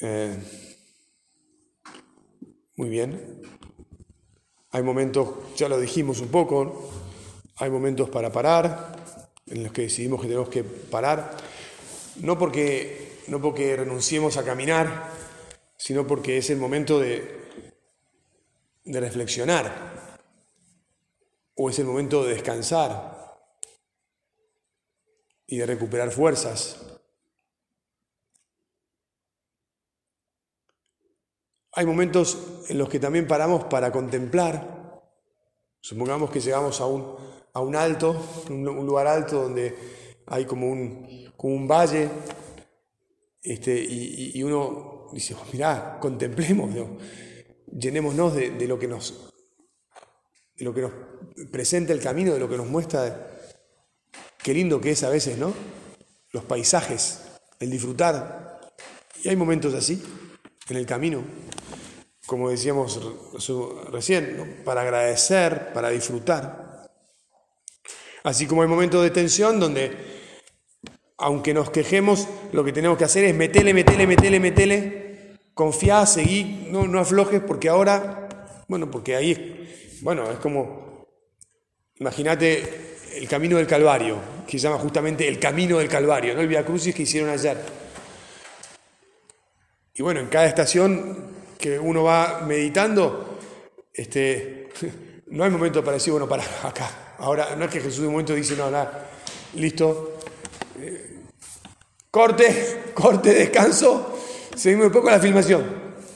Eh, 0.00 0.36
muy 2.76 2.88
bien. 2.88 3.42
Hay 4.70 4.82
momentos, 4.82 5.56
ya 5.56 5.68
lo 5.68 5.78
dijimos 5.78 6.20
un 6.20 6.28
poco, 6.28 6.90
hay 7.56 7.70
momentos 7.70 8.10
para 8.10 8.32
parar, 8.32 8.96
en 9.46 9.62
los 9.62 9.72
que 9.72 9.82
decidimos 9.82 10.20
que 10.20 10.26
tenemos 10.26 10.48
que 10.48 10.64
parar, 10.64 11.36
no 12.16 12.38
porque 12.38 13.04
no 13.28 13.40
porque 13.40 13.76
renunciemos 13.76 14.36
a 14.36 14.44
caminar, 14.44 15.10
sino 15.76 16.06
porque 16.06 16.38
es 16.38 16.50
el 16.50 16.58
momento 16.58 16.98
de, 16.98 17.72
de 18.84 19.00
reflexionar 19.00 20.18
o 21.56 21.70
es 21.70 21.78
el 21.78 21.86
momento 21.86 22.24
de 22.24 22.34
descansar 22.34 23.38
y 25.46 25.58
de 25.58 25.66
recuperar 25.66 26.10
fuerzas. 26.10 26.93
Hay 31.76 31.86
momentos 31.86 32.38
en 32.68 32.78
los 32.78 32.88
que 32.88 33.00
también 33.00 33.26
paramos 33.26 33.64
para 33.64 33.90
contemplar. 33.90 35.02
Supongamos 35.80 36.30
que 36.30 36.40
llegamos 36.40 36.80
a 36.80 36.86
un, 36.86 37.16
a 37.52 37.60
un 37.60 37.74
alto, 37.74 38.16
un, 38.48 38.64
lugar 38.64 39.06
alto 39.06 39.42
donde 39.42 39.74
hay 40.26 40.44
como 40.44 40.68
un, 40.70 41.32
un 41.38 41.68
valle 41.68 42.08
este, 43.42 43.78
y, 43.78 44.42
uno 44.42 45.08
dice, 45.12 45.36
mirá, 45.52 45.98
contemplemos, 46.00 46.74
llenémonos 47.70 48.34
de, 48.34 48.66
lo 48.66 48.78
que 48.78 48.88
nos, 48.88 49.30
de 50.56 50.64
lo 50.64 50.72
que 50.72 50.80
nos 50.80 50.92
presenta 51.52 51.92
el 51.92 52.00
camino, 52.00 52.32
de 52.32 52.40
lo 52.40 52.48
que 52.48 52.56
nos 52.56 52.66
muestra. 52.66 53.30
Qué 54.42 54.54
lindo 54.54 54.80
que 54.80 54.92
es 54.92 55.02
a 55.02 55.10
veces, 55.10 55.36
¿no? 55.36 55.52
Los 56.32 56.44
paisajes, 56.44 57.20
el 57.60 57.70
disfrutar. 57.70 58.60
Y 59.22 59.28
hay 59.28 59.36
momentos 59.36 59.74
así, 59.74 60.02
en 60.68 60.76
el 60.78 60.86
camino, 60.86 61.22
como 62.26 62.50
decíamos 62.50 63.00
recién, 63.90 64.62
para 64.64 64.82
agradecer, 64.82 65.72
para 65.72 65.90
disfrutar. 65.90 66.88
Así 68.22 68.46
como 68.46 68.62
hay 68.62 68.68
momentos 68.68 69.02
de 69.02 69.10
tensión 69.10 69.60
donde 69.60 70.14
aunque 71.16 71.54
nos 71.54 71.70
quejemos, 71.70 72.28
lo 72.52 72.64
que 72.64 72.72
tenemos 72.72 72.98
que 72.98 73.04
hacer 73.04 73.24
es 73.24 73.34
metele, 73.34 73.72
metele, 73.72 74.06
metele, 74.06 74.40
metele, 74.40 75.36
confiá, 75.54 76.06
seguí, 76.06 76.68
no, 76.70 76.86
no 76.86 76.98
aflojes, 76.98 77.40
porque 77.40 77.68
ahora, 77.68 78.28
bueno, 78.68 78.90
porque 78.90 79.14
ahí, 79.14 79.98
bueno, 80.02 80.30
es 80.30 80.38
como, 80.38 81.06
imagínate 81.96 82.96
el 83.14 83.28
camino 83.28 83.58
del 83.58 83.66
Calvario, 83.66 84.18
que 84.46 84.58
se 84.58 84.66
llama 84.66 84.78
justamente 84.78 85.26
el 85.28 85.38
camino 85.38 85.78
del 85.78 85.88
Calvario, 85.88 86.34
¿no? 86.34 86.40
el 86.40 86.48
Via 86.48 86.64
Crucis 86.64 86.94
que 86.94 87.02
hicieron 87.02 87.30
ayer. 87.30 87.58
Y 89.94 90.02
bueno, 90.02 90.20
en 90.20 90.26
cada 90.26 90.46
estación 90.46 91.43
que 91.64 91.78
uno 91.78 92.02
va 92.02 92.42
meditando, 92.46 93.38
este, 93.90 94.68
no 95.28 95.44
hay 95.44 95.50
momento 95.50 95.82
para 95.82 95.94
decir, 95.94 96.12
bueno, 96.12 96.28
para 96.28 96.44
acá. 96.62 97.14
Ahora, 97.20 97.56
no 97.56 97.64
es 97.64 97.70
que 97.70 97.80
Jesús 97.80 98.00
de 98.00 98.08
un 98.08 98.12
momento 98.12 98.34
dice, 98.34 98.54
no, 98.54 98.70
nada, 98.70 99.08
listo, 99.54 100.18
Corte, 102.10 102.82
corte, 102.94 103.32
descanso. 103.32 104.20
Seguimos 104.54 104.88
un 104.88 104.92
poco 104.92 105.10
la 105.10 105.18
filmación. 105.18 105.64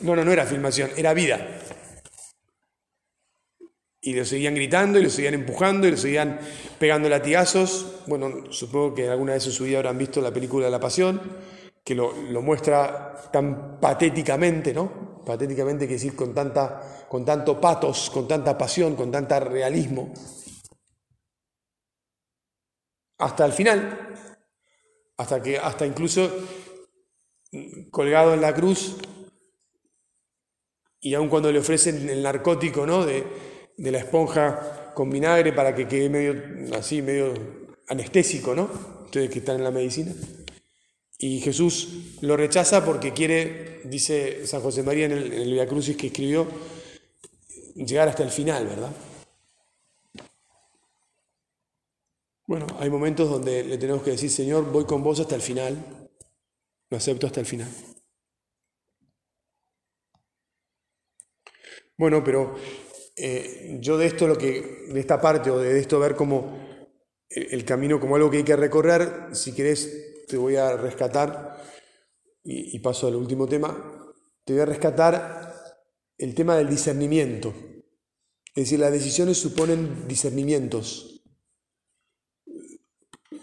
No, 0.02 0.14
no, 0.14 0.22
no 0.22 0.30
era 0.30 0.44
filmación, 0.44 0.90
era 0.98 1.14
vida. 1.14 1.60
Y 4.02 4.12
lo 4.12 4.26
seguían 4.26 4.54
gritando 4.54 4.98
y 4.98 5.04
lo 5.04 5.10
seguían 5.10 5.32
empujando 5.32 5.88
y 5.88 5.92
lo 5.92 5.96
seguían 5.96 6.40
pegando 6.78 7.08
latigazos. 7.08 8.02
Bueno, 8.06 8.52
supongo 8.52 8.94
que 8.94 9.08
alguna 9.08 9.32
vez 9.32 9.46
en 9.46 9.52
su 9.52 9.64
vida 9.64 9.78
habrán 9.78 9.96
visto 9.96 10.20
la 10.20 10.30
película 10.30 10.68
La 10.68 10.78
Pasión, 10.78 11.20
que 11.82 11.94
lo, 11.94 12.12
muestra 12.42 13.16
tan 13.32 13.80
patéticamente, 13.80 14.74
¿no? 14.74 15.07
Patéticamente, 15.28 15.86
quiere 15.86 16.00
decir 16.02 16.16
con, 16.16 16.32
tanta, 16.32 17.06
con 17.06 17.22
tanto 17.22 17.60
patos, 17.60 18.08
con 18.08 18.26
tanta 18.26 18.56
pasión, 18.56 18.96
con 18.96 19.10
tanta 19.10 19.38
realismo. 19.38 20.10
Hasta 23.18 23.44
el 23.44 23.52
final, 23.52 24.14
hasta 25.18 25.42
que 25.42 25.58
hasta 25.58 25.84
incluso 25.84 26.30
colgado 27.90 28.32
en 28.32 28.40
la 28.40 28.54
cruz 28.54 28.96
y 30.98 31.12
aun 31.12 31.28
cuando 31.28 31.52
le 31.52 31.58
ofrecen 31.58 32.08
el 32.08 32.22
narcótico 32.22 32.86
¿no? 32.86 33.04
de, 33.04 33.26
de 33.76 33.90
la 33.90 33.98
esponja 33.98 34.94
con 34.94 35.10
vinagre 35.10 35.52
para 35.52 35.74
que 35.74 35.86
quede 35.86 36.08
medio 36.08 36.74
así, 36.74 37.02
medio 37.02 37.34
anestésico, 37.86 38.54
¿no? 38.54 38.70
Ustedes 39.04 39.28
que 39.28 39.40
están 39.40 39.56
en 39.56 39.64
la 39.64 39.72
medicina. 39.72 40.10
Y 41.18 41.40
Jesús 41.40 41.88
lo 42.20 42.36
rechaza 42.36 42.84
porque 42.84 43.12
quiere, 43.12 43.80
dice 43.84 44.46
San 44.46 44.62
José 44.62 44.84
María 44.84 45.06
en 45.06 45.12
el, 45.12 45.32
en 45.32 45.40
el 45.42 45.52
Via 45.52 45.66
Crucis 45.66 45.96
que 45.96 46.06
escribió, 46.06 46.46
llegar 47.74 48.08
hasta 48.08 48.22
el 48.22 48.30
final, 48.30 48.66
¿verdad? 48.66 48.92
Bueno, 52.46 52.66
hay 52.78 52.88
momentos 52.88 53.28
donde 53.28 53.62
le 53.62 53.76
tenemos 53.76 54.02
que 54.02 54.12
decir, 54.12 54.30
Señor, 54.30 54.72
voy 54.72 54.86
con 54.86 55.02
vos 55.02 55.20
hasta 55.20 55.34
el 55.34 55.42
final, 55.42 56.08
lo 56.88 56.96
acepto 56.96 57.26
hasta 57.26 57.40
el 57.40 57.46
final. 57.46 57.68
Bueno, 61.98 62.22
pero 62.24 62.54
eh, 63.16 63.76
yo 63.80 63.98
de 63.98 64.06
esto, 64.06 64.26
lo 64.28 64.38
que, 64.38 64.86
de 64.88 65.00
esta 65.00 65.20
parte 65.20 65.50
o 65.50 65.58
de 65.58 65.78
esto 65.78 65.98
ver 65.98 66.14
cómo, 66.14 66.56
el 67.28 67.64
camino 67.64 68.00
como 68.00 68.16
algo 68.16 68.30
que 68.30 68.38
hay 68.38 68.44
que 68.44 68.56
recorrer. 68.56 69.34
Si 69.34 69.52
querés, 69.52 70.07
te 70.28 70.36
voy 70.36 70.56
a 70.56 70.76
rescatar, 70.76 71.62
y, 72.44 72.78
paso 72.78 73.08
al 73.08 73.16
último 73.16 73.46
tema, 73.46 74.14
te 74.44 74.52
voy 74.52 74.62
a 74.62 74.66
rescatar 74.66 75.54
el 76.16 76.34
tema 76.34 76.56
del 76.56 76.68
discernimiento. 76.68 77.54
Es 78.54 78.64
decir, 78.64 78.78
las 78.78 78.92
decisiones 78.92 79.38
suponen 79.38 80.08
discernimientos, 80.08 81.22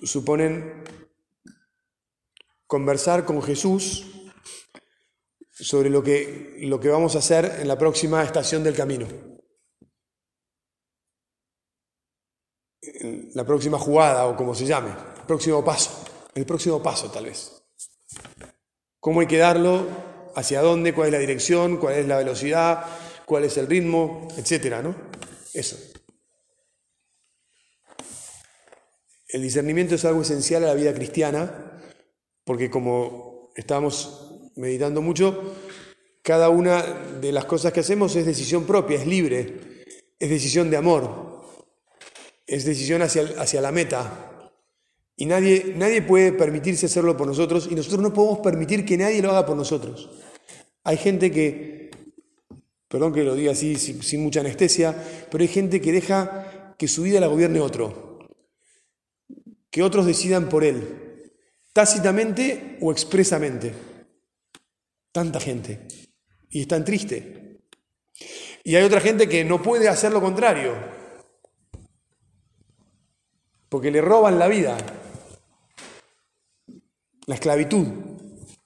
suponen 0.04 0.84
conversar 2.68 3.26
con 3.26 3.42
Jesús 3.42 4.06
sobre 5.52 5.90
lo 5.90 6.04
que, 6.04 6.58
lo 6.62 6.80
que 6.80 6.90
vamos 6.90 7.16
a 7.16 7.20
hacer 7.20 7.60
en 7.60 7.68
la 7.68 7.78
próxima 7.78 8.24
estación 8.24 8.64
del 8.64 8.76
camino. 8.76 9.08
La 13.34 13.46
próxima 13.46 13.78
jugada 13.78 14.28
o 14.28 14.36
como 14.36 14.56
se 14.56 14.66
llame, 14.66 14.92
próximo 15.28 15.64
paso, 15.64 16.15
el 16.36 16.46
próximo 16.46 16.84
paso 16.84 17.10
tal 17.10 17.26
vez. 17.26 17.64
¿Cómo 19.00 19.22
hay 19.22 19.28
que 19.28 19.38
darlo? 19.38 19.88
¿Hacia 20.36 20.62
dónde? 20.62 20.94
¿Cuál 20.94 21.08
es 21.08 21.14
la 21.14 21.20
dirección? 21.20 21.78
¿Cuál 21.78 21.96
es 21.96 22.08
la 22.08 22.18
velocidad? 22.18 22.86
¿Cuál 23.26 23.46
es 23.46 23.58
el 23.58 23.68
ritmo? 23.68 24.28
Etcétera, 24.38 24.82
¿no? 24.82 24.96
Eso. 25.54 25.78
El 29.30 29.42
discernimiento 29.42 29.96
es 29.96 30.06
algo 30.06 30.22
esencial 30.22 30.64
a 30.64 30.68
la 30.68 30.74
vida 30.74 30.94
cristiana, 30.94 31.82
porque 32.44 32.70
como 32.70 33.52
estábamos 33.56 34.52
meditando 34.56 35.02
mucho, 35.02 35.56
cada 36.22 36.50
una 36.50 36.82
de 36.82 37.32
las 37.32 37.46
cosas 37.46 37.72
que 37.72 37.80
hacemos 37.80 38.16
es 38.16 38.26
decisión 38.26 38.66
propia, 38.66 38.98
es 38.98 39.08
libre, 39.08 39.84
es 40.20 40.30
decisión 40.30 40.70
de 40.70 40.78
amor, 40.78 41.44
es 42.46 42.66
decisión 42.66 43.02
hacia, 43.02 43.24
hacia 43.40 43.62
la 43.62 43.72
meta. 43.72 44.35
Y 45.18 45.26
nadie, 45.26 45.74
nadie 45.76 46.02
puede 46.02 46.34
permitirse 46.34 46.88
hacerlo 46.88 47.16
por 47.16 47.28
nosotros 47.28 47.68
y 47.72 47.76
nosotros 47.76 48.02
no 48.02 48.14
podemos 48.14 48.40
permitir 48.40 48.86
que 48.86 48.98
nadie 48.98 49.22
lo 49.22 49.32
haga 49.32 49.46
por 49.46 49.56
nosotros. 49.56 50.10
Hay 50.84 50.98
gente 50.98 51.32
que, 51.32 51.90
perdón 52.88 53.14
que 53.14 53.24
lo 53.24 53.34
diga 53.34 53.54
así 53.54 53.76
sin, 53.76 54.04
sin 54.04 54.22
mucha 54.22 54.42
anestesia, 54.42 54.96
pero 55.32 55.42
hay 55.42 55.48
gente 55.48 55.80
que 55.80 55.92
deja 55.92 56.76
que 56.78 56.88
su 56.88 57.04
vida 57.04 57.20
la 57.20 57.28
gobierne 57.28 57.62
otro, 57.62 58.20
que 59.72 59.84
otros 59.84 60.06
decidan 60.06 60.50
por 60.50 60.64
él, 60.64 61.32
tácitamente 61.74 62.78
o 62.82 62.92
expresamente. 62.92 63.74
Tanta 65.12 65.40
gente. 65.40 65.88
Y 66.50 66.62
están 66.62 66.84
triste. 66.84 67.62
Y 68.64 68.76
hay 68.76 68.84
otra 68.84 69.00
gente 69.00 69.30
que 69.30 69.46
no 69.46 69.62
puede 69.62 69.88
hacer 69.88 70.12
lo 70.12 70.22
contrario. 70.22 70.74
Porque 73.70 73.92
le 73.92 74.02
roban 74.02 74.40
la 74.40 74.48
vida. 74.48 74.78
La 77.28 77.36
esclavitud. 77.36 77.86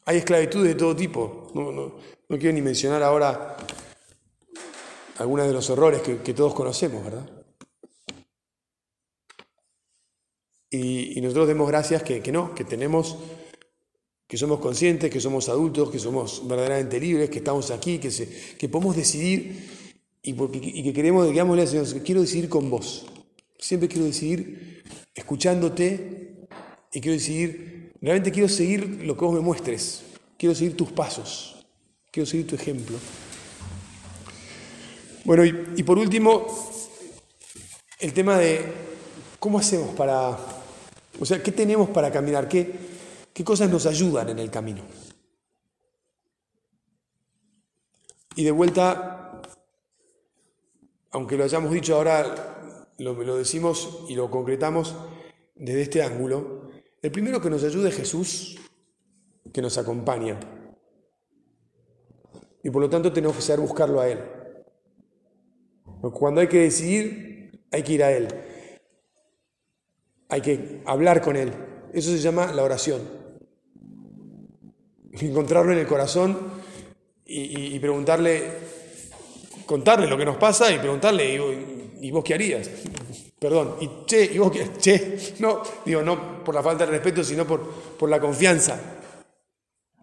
Hay 0.06 0.18
esclavitud 0.18 0.66
de 0.66 0.76
todo 0.76 0.96
tipo. 0.96 1.52
No, 1.54 2.38
quiero 2.38 2.54
ni 2.54 2.62
mencionar 2.62 3.04
ahora 3.04 3.58
algunos 5.18 5.48
de 5.48 5.54
los 5.54 5.70
errores 5.70 6.02
que, 6.02 6.34
todos 6.34 6.54
conocemos, 6.54 7.04
¿verdad? 7.04 7.30
Y, 10.70 11.20
nosotros 11.22 11.48
demos 11.48 11.68
gracias 11.68 12.04
que, 12.04 12.22
que 12.22 12.32
no, 12.32 12.56
que 12.56 12.64
tenemos 12.64 13.18
que 14.30 14.38
somos 14.38 14.60
conscientes, 14.60 15.10
que 15.10 15.20
somos 15.20 15.50
adultos, 15.50 15.90
que 15.90 15.98
somos 15.98 16.48
verdaderamente 16.48 17.00
libres, 17.00 17.32
que 17.32 17.40
estamos 17.40 17.72
aquí, 17.72 17.98
que, 17.98 18.12
que 18.60 18.70
podemos 18.70 18.96
decidir 18.96 19.68
y, 20.22 20.34
que 20.84 20.94
queremos, 20.94 21.28
digámosle 21.28 21.64
al 21.64 21.68
Señor, 21.68 22.04
quiero 22.04 22.22
decidir 22.22 22.48
con 22.48 22.70
vos. 22.70 23.08
Siempre 23.58 23.90
quiero 23.90 24.06
decidir 24.06 24.84
escuchándote 25.16 26.46
y 26.94 27.02
quiero 27.02 27.18
decidir, 27.18 27.79
realmente 28.02 28.32
quiero 28.32 28.48
seguir 28.50 29.04
lo 29.04 29.16
que 29.16 29.26
vos 29.26 29.34
me 29.34 29.40
muestres, 29.42 30.04
quiero 30.38 30.56
seguir 30.56 30.78
tus 30.78 30.92
pasos, 30.92 31.66
quiero 32.12 32.26
seguir 32.26 32.48
tu 32.48 32.56
ejemplo. 32.56 32.98
Bueno, 35.26 35.46
y, 35.46 35.84
por 35.84 36.00
último, 36.00 36.48
el 38.00 38.14
tema 38.14 38.38
de 38.38 38.66
cómo 39.38 39.60
hacemos 39.60 39.94
para, 39.96 40.38
o 41.20 41.26
sea, 41.26 41.44
¿qué 41.44 41.52
tenemos 41.52 41.90
para 41.90 42.12
caminar? 42.12 42.48
¿Qué, 42.48 42.72
¿Qué 43.34 43.44
cosas 43.44 43.70
nos 43.70 43.86
ayudan 43.86 44.30
en 44.30 44.40
el 44.40 44.50
camino? 44.50 44.82
Y 48.36 48.44
de 48.44 48.52
vuelta, 48.52 49.42
aunque 51.12 51.38
lo 51.38 51.44
hayamos 51.44 51.72
dicho 51.72 51.96
ahora, 51.96 52.88
lo 52.98 53.38
decimos 53.38 54.06
y 54.08 54.16
lo 54.16 54.32
concretamos 54.32 54.96
desde 55.56 55.82
este 55.82 56.02
ángulo, 56.02 56.59
el 57.02 57.12
primero 57.12 57.42
que 57.42 57.50
nos 57.50 57.64
ayuda 57.64 57.90
es 57.90 57.96
Jesús, 57.96 58.58
que 59.54 59.62
nos 59.62 59.78
acompaña. 59.78 60.40
Y 62.64 62.70
por 62.70 62.82
lo 62.82 62.90
tanto 62.90 63.12
tenemos 63.12 63.36
que 63.36 63.42
saber 63.42 63.62
buscarlo 63.62 64.02
a 64.02 64.10
Él. 64.10 64.20
Cuando 66.14 66.42
hay 66.42 66.48
que 66.48 66.60
decidir, 66.62 67.66
hay 67.72 67.84
que 67.84 67.94
ir 67.94 68.04
a 68.04 68.12
Él. 68.12 68.28
Hay 70.30 70.42
que 70.42 70.82
hablar 70.86 71.22
con 71.22 71.36
Él. 71.36 71.52
Eso 71.94 72.12
se 72.12 72.20
llama 72.20 72.52
la 72.52 72.64
oración 72.64 73.20
encontrarlo 75.28 75.72
en 75.72 75.80
el 75.80 75.88
corazón 75.88 76.38
y, 77.26 77.78
preguntarle, 77.80 78.44
contarle 79.66 80.08
lo 80.08 80.18
que 80.18 80.26
nos 80.26 80.38
pasa 80.38 80.72
y 80.72 80.80
preguntarle, 80.80 81.40
¿y, 82.02 82.12
vos 82.12 82.24
qué 82.24 82.34
harías? 82.34 82.70
Perdón, 83.40 83.78
y 83.80 84.06
che, 84.06 84.26
¿y 84.26 84.38
vos 84.38 84.52
qué? 84.52 84.70
Che, 84.78 85.36
no, 85.40 85.64
digo, 85.86 86.02
no 86.02 86.44
por 86.44 86.54
la 86.54 86.62
falta 86.62 86.86
de 86.86 86.92
respeto, 86.92 87.24
sino 87.24 87.48
por, 87.48 87.62
por 87.98 88.10
la 88.10 88.20
confianza. 88.20 88.78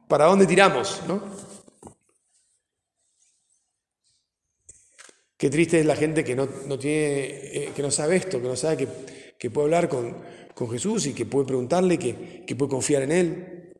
¿Para 0.08 0.24
dónde 0.24 0.46
tiramos? 0.46 1.02
¿no? 1.06 1.22
Qué 5.36 5.50
triste 5.50 5.80
es 5.80 5.84
la 5.86 5.96
gente 5.96 6.24
que 6.24 6.34
no, 6.34 6.48
tiene, 6.78 7.26
eh, 7.26 7.72
que 7.76 7.82
no 7.82 7.90
sabe 7.90 8.16
esto, 8.16 8.40
que 8.40 8.48
no 8.48 8.56
sabe 8.56 8.78
que, 8.78 9.34
que 9.38 9.50
puede 9.50 9.66
hablar 9.66 9.88
con, 9.90 10.16
con, 10.54 10.70
Jesús 10.70 11.04
y 11.06 11.12
que 11.12 11.26
puede 11.26 11.46
preguntarle, 11.46 11.98
que, 11.98 12.42
que 12.46 12.56
puede 12.56 12.70
confiar 12.70 13.02
en 13.02 13.12
Él. 13.12 13.72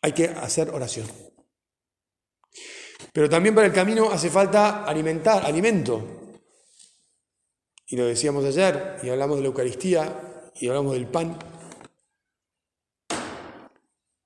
Hay 0.00 0.12
que 0.12 0.24
hacer 0.24 0.70
oración. 0.70 1.06
Pero 3.12 3.28
también 3.28 3.54
para 3.54 3.66
el 3.66 3.72
camino 3.74 4.10
hace 4.10 4.30
falta 4.30 4.84
alimentar, 4.84 5.44
alimento. 5.44 6.21
Y 7.92 7.96
lo 7.96 8.06
decíamos 8.06 8.42
ayer, 8.46 9.00
y 9.02 9.10
hablamos 9.10 9.36
de 9.36 9.42
la 9.42 9.48
Eucaristía, 9.48 10.50
y 10.58 10.66
hablamos 10.66 10.94
del 10.94 11.06
pan. 11.08 11.38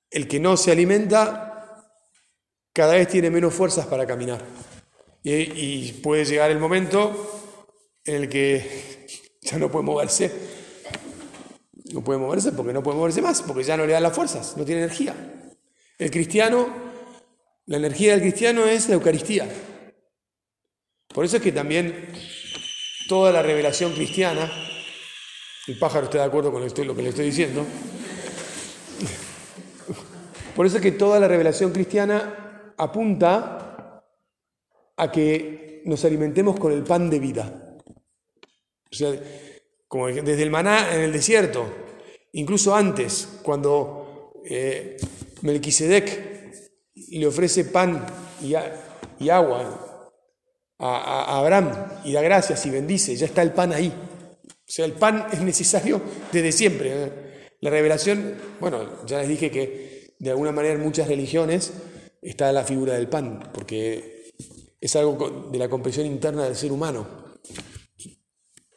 El 0.08 0.28
que 0.28 0.38
no 0.38 0.56
se 0.56 0.70
alimenta 0.70 1.84
cada 2.72 2.94
vez 2.94 3.08
tiene 3.08 3.28
menos 3.28 3.52
fuerzas 3.52 3.84
para 3.86 4.06
caminar. 4.06 4.40
Y, 5.24 5.94
puede 5.94 6.24
llegar 6.24 6.52
el 6.52 6.60
momento 6.60 7.58
en 8.04 8.14
el 8.22 8.28
que 8.28 9.08
ya 9.42 9.58
no 9.58 9.68
puede 9.68 9.84
moverse. 9.84 10.30
No 11.92 12.04
puede 12.04 12.20
moverse 12.20 12.52
porque 12.52 12.72
no 12.72 12.84
puede 12.84 12.98
moverse 12.98 13.20
más, 13.20 13.42
porque 13.42 13.64
ya 13.64 13.76
no 13.76 13.84
le 13.84 13.94
dan 13.94 14.04
las 14.04 14.14
fuerzas, 14.14 14.56
no 14.56 14.64
tiene 14.64 14.82
energía. 14.82 15.12
El 15.98 16.12
cristiano, 16.12 16.68
la 17.64 17.78
energía 17.78 18.12
del 18.12 18.20
cristiano 18.20 18.64
es 18.64 18.88
la 18.88 18.94
Eucaristía. 18.94 19.48
Por 21.08 21.24
eso 21.24 21.38
es 21.38 21.42
que 21.42 21.50
también 21.50 22.12
toda 23.08 23.32
la 23.32 23.42
revelación 23.42 23.92
cristiana, 23.92 24.50
el 25.66 25.78
pájaro 25.78 26.06
está 26.06 26.18
de 26.18 26.24
acuerdo 26.24 26.52
con 26.52 26.62
lo 26.62 26.96
que 26.96 27.02
le 27.02 27.08
estoy 27.08 27.26
diciendo, 27.26 27.64
por 30.54 30.64
eso 30.64 30.76
es 30.76 30.82
que 30.82 30.92
toda 30.92 31.20
la 31.20 31.28
revelación 31.28 31.70
cristiana 31.70 32.72
apunta 32.78 34.02
a 34.96 35.12
que 35.12 35.82
nos 35.84 36.04
alimentemos 36.04 36.58
con 36.58 36.72
el 36.72 36.82
pan 36.82 37.10
de 37.10 37.18
vida. 37.18 37.78
O 38.90 38.94
sea, 38.94 39.12
como 39.86 40.06
desde 40.06 40.42
el 40.42 40.50
maná 40.50 40.94
en 40.94 41.02
el 41.02 41.12
desierto, 41.12 41.66
incluso 42.32 42.74
antes, 42.74 43.40
cuando 43.42 44.32
eh, 44.44 44.96
Melquisedec 45.42 46.36
le 46.94 47.26
ofrece 47.26 47.66
pan 47.66 48.06
y, 48.40 48.54
agua 49.28 49.85
a, 50.78 51.38
Abraham 51.38 51.72
y 52.04 52.12
da 52.12 52.22
gracias 52.22 52.64
y 52.66 52.70
bendice, 52.70 53.16
ya 53.16 53.26
está 53.26 53.42
el 53.42 53.52
pan 53.52 53.72
ahí. 53.72 53.88
O 53.88 54.68
sea, 54.72 54.84
el 54.84 54.92
pan 54.92 55.26
es 55.32 55.40
necesario 55.40 56.00
desde 56.32 56.52
siempre. 56.52 56.90
¿eh? 56.92 57.12
La 57.60 57.70
revelación, 57.70 58.34
bueno, 58.60 59.04
ya 59.06 59.18
les 59.20 59.28
dije 59.28 59.50
que 59.50 60.14
de 60.18 60.30
alguna 60.30 60.52
manera 60.52 60.74
en 60.74 60.82
muchas 60.82 61.08
religiones 61.08 61.72
está 62.22 62.52
la 62.52 62.64
figura 62.64 62.94
del 62.94 63.08
pan, 63.08 63.50
porque 63.52 64.32
es 64.80 64.96
algo 64.96 65.48
de 65.50 65.58
la 65.58 65.68
comprensión 65.68 66.06
interna 66.06 66.44
del 66.44 66.56
ser 66.56 66.72
humano, 66.72 67.34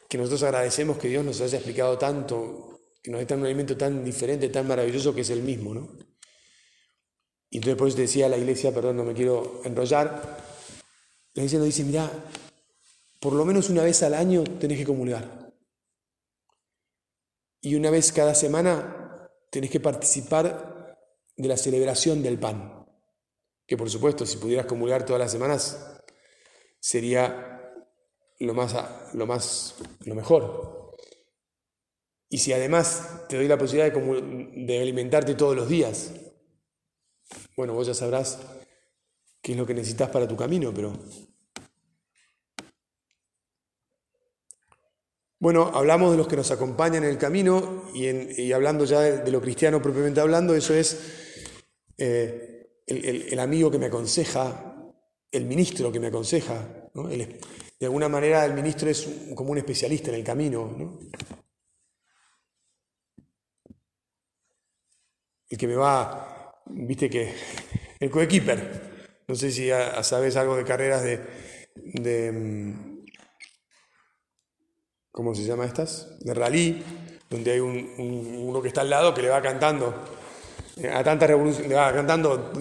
que 0.08 0.18
nosotros 0.18 0.42
agradecemos 0.44 0.98
que 0.98 1.08
Dios 1.08 1.24
nos 1.24 1.40
haya 1.40 1.58
explicado 1.58 1.98
tanto, 1.98 2.80
que 3.02 3.10
nos 3.10 3.26
dé 3.26 3.34
un 3.34 3.44
alimento 3.44 3.76
tan 3.76 4.04
diferente, 4.04 4.48
tan 4.48 4.66
maravilloso 4.66 5.14
que 5.14 5.20
es 5.22 5.30
el 5.30 5.42
mismo, 5.42 5.74
¿no? 5.74 5.88
Y 7.50 7.56
entonces 7.56 7.76
por 7.76 7.88
eso 7.88 7.96
decía 7.96 8.28
la 8.28 8.38
iglesia, 8.38 8.72
perdón, 8.72 8.98
no 8.98 9.04
me 9.04 9.14
quiero 9.14 9.60
enrollar, 9.64 10.49
la 11.40 11.64
dice, 11.64 11.84
mira, 11.84 12.10
por 13.20 13.32
lo 13.34 13.44
menos 13.44 13.68
una 13.70 13.82
vez 13.82 14.02
al 14.02 14.14
año 14.14 14.44
tenés 14.44 14.78
que 14.78 14.84
comulgar. 14.84 15.38
y 17.62 17.74
una 17.74 17.90
vez 17.90 18.10
cada 18.10 18.34
semana 18.34 19.28
tenés 19.50 19.70
que 19.70 19.80
participar 19.80 20.96
de 21.36 21.48
la 21.48 21.56
celebración 21.56 22.22
del 22.22 22.38
pan. 22.38 22.86
Que 23.66 23.76
por 23.76 23.90
supuesto, 23.90 24.24
si 24.24 24.38
pudieras 24.38 24.66
comulgar 24.66 25.04
todas 25.04 25.20
las 25.20 25.30
semanas, 25.30 26.00
sería 26.80 27.74
lo 28.38 28.54
más, 28.54 28.74
lo 29.14 29.26
más, 29.26 29.74
lo 30.06 30.14
mejor. 30.14 30.96
Y 32.30 32.38
si 32.38 32.52
además 32.52 33.26
te 33.28 33.36
doy 33.36 33.48
la 33.48 33.58
posibilidad 33.58 33.92
de, 33.92 34.64
de 34.64 34.80
alimentarte 34.80 35.34
todos 35.34 35.54
los 35.54 35.68
días, 35.68 36.12
bueno, 37.56 37.74
vos 37.74 37.86
ya 37.86 37.94
sabrás 37.94 38.38
qué 39.42 39.52
es 39.52 39.58
lo 39.58 39.66
que 39.66 39.74
necesitas 39.74 40.10
para 40.10 40.26
tu 40.26 40.36
camino, 40.36 40.72
pero 40.72 40.92
Bueno, 45.40 45.70
hablamos 45.72 46.10
de 46.10 46.18
los 46.18 46.28
que 46.28 46.36
nos 46.36 46.50
acompañan 46.50 47.02
en 47.02 47.08
el 47.08 47.16
camino 47.16 47.86
y, 47.94 48.52
hablando 48.52 48.84
ya 48.84 49.00
de, 49.00 49.32
lo 49.32 49.40
cristiano 49.40 49.80
propiamente 49.80 50.20
hablando, 50.20 50.54
eso 50.54 50.74
es 50.74 51.32
eh, 51.96 52.82
el, 52.86 53.38
amigo 53.38 53.70
que 53.70 53.78
me 53.78 53.86
aconseja, 53.86 54.92
el 55.32 55.46
ministro 55.46 55.90
que 55.90 55.98
me 55.98 56.08
aconseja. 56.08 56.90
de 56.92 57.86
alguna 57.86 58.10
manera 58.10 58.44
el 58.44 58.52
ministro 58.52 58.90
es 58.90 59.08
como 59.34 59.52
un 59.52 59.58
especialista 59.58 60.10
en 60.10 60.16
el 60.16 60.24
camino. 60.24 60.76
¿no? 60.76 60.98
El 65.48 65.56
que 65.56 65.66
me 65.66 65.74
va, 65.74 66.62
viste 66.66 67.08
que, 67.08 67.32
el 67.98 68.10
coequiper, 68.10 69.22
no 69.26 69.34
sé 69.34 69.50
si 69.50 69.70
sabes 70.02 70.36
algo 70.36 70.54
de 70.56 70.64
carreras 70.64 71.02
de 71.02 72.30
mm, 72.30 72.89
¿cómo 75.12 75.34
se 75.34 75.44
llama 75.44 75.64
estas? 75.64 76.08
De 76.20 76.34
rally, 76.34 76.82
donde 77.28 77.52
hay 77.52 77.60
uno 77.60 78.60
que 78.62 78.68
está 78.68 78.82
al 78.82 78.90
lado 78.90 79.14
que 79.14 79.22
le 79.22 79.28
va 79.28 79.40
cantando 79.40 79.94
eh, 80.76 80.88
a 80.88 81.04
tanta 81.04 81.26
revolución, 81.26 81.68
le 81.68 81.74
va 81.74 81.92
cantando 81.92 82.52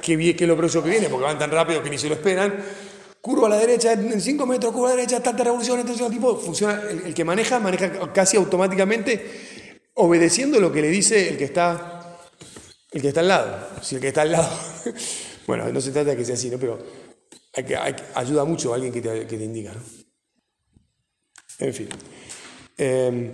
qué, 0.00 0.16
qué 0.36 0.44
es 0.44 0.48
lo 0.48 0.56
próximo 0.56 0.82
que 0.84 0.90
viene, 0.90 1.08
porque 1.08 1.24
van 1.24 1.38
tan 1.38 1.50
rápido 1.50 1.82
que 1.82 1.90
ni 1.90 1.98
se 1.98 2.08
lo 2.08 2.14
esperan. 2.14 2.54
Curva 3.20 3.46
a 3.46 3.50
la 3.50 3.56
derecha, 3.56 3.92
en 3.92 4.20
5 4.20 4.46
metros, 4.46 4.72
curva 4.72 4.88
a 4.88 4.90
la 4.90 4.96
derecha, 4.96 5.22
tanta 5.22 5.44
revolución, 5.44 5.80
entonces 5.80 6.08
tipo, 6.10 6.36
funciona, 6.36 6.80
el, 6.90 7.14
que 7.14 7.24
maneja, 7.24 7.58
maneja 7.58 8.12
casi 8.12 8.36
automáticamente, 8.36 9.80
obedeciendo 9.94 10.60
lo 10.60 10.70
que 10.70 10.82
le 10.82 10.88
dice 10.88 11.30
el 11.30 11.38
que 11.38 11.44
está, 11.44 12.18
el 12.92 13.00
que 13.00 13.08
está 13.08 13.20
al 13.20 13.28
lado. 13.28 13.68
Si 13.80 13.94
el 13.94 14.00
que 14.00 14.08
está 14.08 14.22
al 14.22 14.32
lado, 14.32 14.50
bueno, 15.46 15.70
no 15.72 15.80
se 15.80 15.90
trata 15.90 16.10
de 16.10 16.16
que 16.16 16.24
sea 16.24 16.34
así, 16.34 16.50
¿no? 16.50 16.58
pero 16.58 16.78
que, 17.52 17.76
ayuda 18.14 18.44
mucho 18.44 18.72
a 18.72 18.74
alguien 18.76 18.92
que 18.92 19.00
te, 19.00 19.26
que 19.26 19.38
te 19.38 19.44
indica. 19.44 19.72
¿no? 19.72 20.03
En 21.58 21.74
fin. 21.74 21.88
Em, 22.76 23.30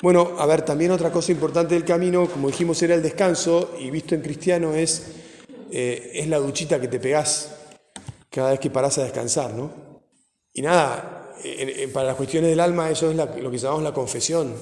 bueno, 0.00 0.36
a 0.38 0.46
ver, 0.46 0.62
también 0.62 0.90
otra 0.90 1.10
cosa 1.10 1.32
importante 1.32 1.74
del 1.74 1.84
camino, 1.84 2.28
como 2.28 2.48
dijimos, 2.48 2.82
era 2.82 2.94
el 2.94 3.02
descanso, 3.02 3.76
y 3.80 3.90
visto 3.90 4.14
en 4.14 4.22
cristiano 4.22 4.74
es, 4.74 5.06
eh, 5.70 6.10
es 6.14 6.28
la 6.28 6.38
duchita 6.38 6.80
que 6.80 6.88
te 6.88 7.00
pegás 7.00 7.56
cada 8.30 8.50
vez 8.50 8.60
que 8.60 8.70
parás 8.70 8.98
a 8.98 9.04
descansar, 9.04 9.54
¿no? 9.54 10.02
Y 10.52 10.62
nada, 10.62 11.32
para 11.92 12.08
las 12.08 12.16
cuestiones 12.16 12.50
del 12.50 12.60
alma 12.60 12.90
eso 12.90 13.10
es 13.10 13.16
lo 13.16 13.50
que 13.50 13.58
llamamos 13.58 13.82
la 13.82 13.92
confesión, 13.92 14.54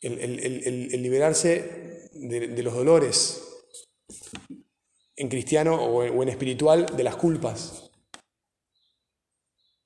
el, 0.00 1.02
liberarse 1.02 2.10
de, 2.12 2.62
los 2.62 2.74
dolores, 2.74 3.42
en 5.16 5.28
cristiano 5.28 5.76
o 5.76 6.22
en 6.22 6.28
espiritual, 6.28 6.86
de 6.86 7.02
las 7.04 7.16
culpas. 7.16 7.81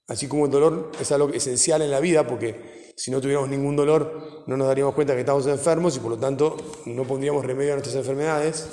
Así 0.09 0.29
como 0.29 0.47
el 0.47 0.51
dolor 0.51 0.93
es 1.01 1.11
algo 1.11 1.31
esencial 1.31 1.83
en 1.83 1.91
la 1.91 2.01
vida, 2.01 2.27
porque 2.27 2.95
si 2.97 3.11
no 3.11 3.21
tuviéramos 3.21 3.51
ningún 3.51 3.77
dolor 3.77 4.45
no 4.47 4.57
nos 4.57 4.69
daríamos 4.69 4.95
cuenta 4.95 5.15
que 5.15 5.21
estamos 5.21 5.47
enfermos 5.47 5.97
y 5.97 6.01
por 6.01 6.13
lo 6.13 6.19
tanto 6.19 6.57
no 6.87 7.05
pondríamos 7.05 7.45
remedio 7.45 7.73
a 7.73 7.77
nuestras 7.77 7.97
enfermedades 7.97 8.69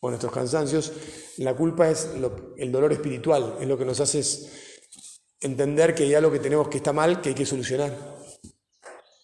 o 0.00 0.08
nuestros 0.08 0.32
cansancios. 0.32 0.92
La 1.38 1.54
culpa 1.54 1.90
es 1.90 2.08
el 2.56 2.72
dolor 2.72 2.92
espiritual, 2.92 3.56
es 3.60 3.66
lo 3.66 3.76
que 3.76 3.84
nos 3.84 4.00
hace 4.00 4.22
entender 5.40 5.94
que 5.94 6.04
hay 6.04 6.14
algo 6.14 6.30
que 6.30 6.38
tenemos 6.38 6.68
que 6.68 6.78
está 6.78 6.92
mal, 6.92 7.20
que 7.20 7.30
hay 7.30 7.34
que 7.34 7.46
solucionar. 7.46 7.92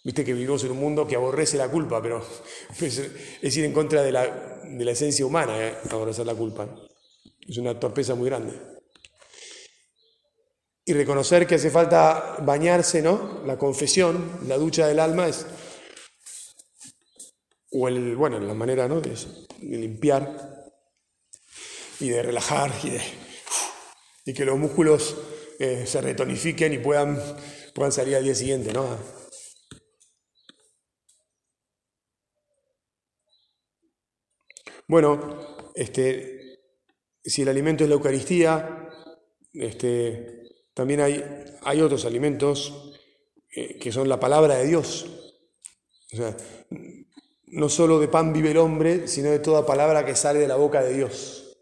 Viste 0.03 0.25
que 0.25 0.35
vivimos 0.35 0.63
en 0.65 0.73
un 0.73 0.79
mundo 0.79 1.07
que 1.07 1.17
aborrece 1.17 1.57
la 1.57 1.71
culpa, 1.71 2.03
pero 2.03 2.21
es, 2.81 3.57
ir 3.57 3.65
en 3.65 3.73
contra 3.73 4.03
de 4.03 4.13
la, 4.13 4.91
esencia 4.91 5.25
humana, 5.25 5.57
eh, 5.59 5.77
aborrecer 5.91 6.27
la 6.27 6.35
culpa. 6.35 6.69
Es 7.41 7.57
una 7.59 7.79
torpeza 7.79 8.15
muy 8.15 8.29
grande 8.29 8.74
y 10.85 10.93
reconocer 10.93 11.47
que 11.47 11.55
hace 11.55 11.71
falta 11.71 12.37
bañarse, 12.43 13.01
¿no? 13.01 13.43
La 13.47 13.57
confesión, 13.57 14.41
la 14.47 14.59
ducha 14.59 14.87
del 14.87 15.01
alma 15.01 15.29
es, 15.29 15.47
o 17.73 17.89
el, 17.89 18.15
bueno, 18.17 18.39
la 18.39 18.55
manera, 18.55 18.87
¿no? 18.87 19.01
De, 19.01 19.17
limpiar 19.61 20.73
y 22.01 22.11
de 22.11 22.23
relajar 22.23 22.71
y, 22.83 22.91
de, 22.91 23.01
y 24.27 24.35
que 24.35 24.45
los 24.45 24.59
músculos 24.59 25.17
eh, 25.59 25.87
se 25.87 26.01
retonifiquen 26.03 26.75
y 26.75 26.79
puedan, 26.79 27.19
puedan 27.75 27.93
salir 27.93 28.17
al 28.17 28.25
día 28.25 28.35
siguiente, 28.35 28.73
¿no? 28.73 28.99
Bueno, 34.87 35.73
este, 35.75 36.61
si 37.25 37.41
el 37.41 37.49
alimento 37.49 37.85
es 37.85 37.89
la 37.89 37.97
Eucaristía, 37.97 38.91
este, 39.55 40.44
también 40.75 41.01
hay, 41.01 41.25
hay 41.63 41.81
otros 41.81 42.05
alimentos 42.05 42.93
eh, 43.55 43.79
que 43.79 43.93
son 43.93 44.09
la 44.09 44.19
palabra 44.19 44.57
de 44.57 44.67
Dios. 44.67 45.07
O 46.13 46.17
sea, 46.17 46.37
no 47.47 47.69
solo 47.69 48.01
de 48.01 48.09
pan 48.09 48.33
vive 48.33 48.51
el 48.51 48.59
hombre, 48.59 49.07
sino 49.07 49.31
de 49.31 49.39
toda 49.39 49.65
palabra 49.65 50.05
que 50.05 50.17
sale 50.17 50.41
de 50.41 50.49
la 50.49 50.57
boca 50.57 50.83
de 50.83 50.93
Dios. 50.93 51.57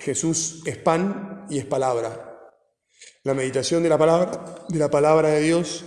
Jesús 0.00 0.62
es 0.66 0.76
pan 0.76 1.46
y 1.48 1.58
es 1.58 1.64
palabra. 1.64 2.52
La 3.22 3.34
meditación 3.34 3.82
de 3.84 3.88
la 3.88 3.96
palabra, 3.96 4.66
de 4.68 4.78
la 4.78 4.90
palabra 4.90 5.28
de 5.28 5.40
Dios, 5.40 5.84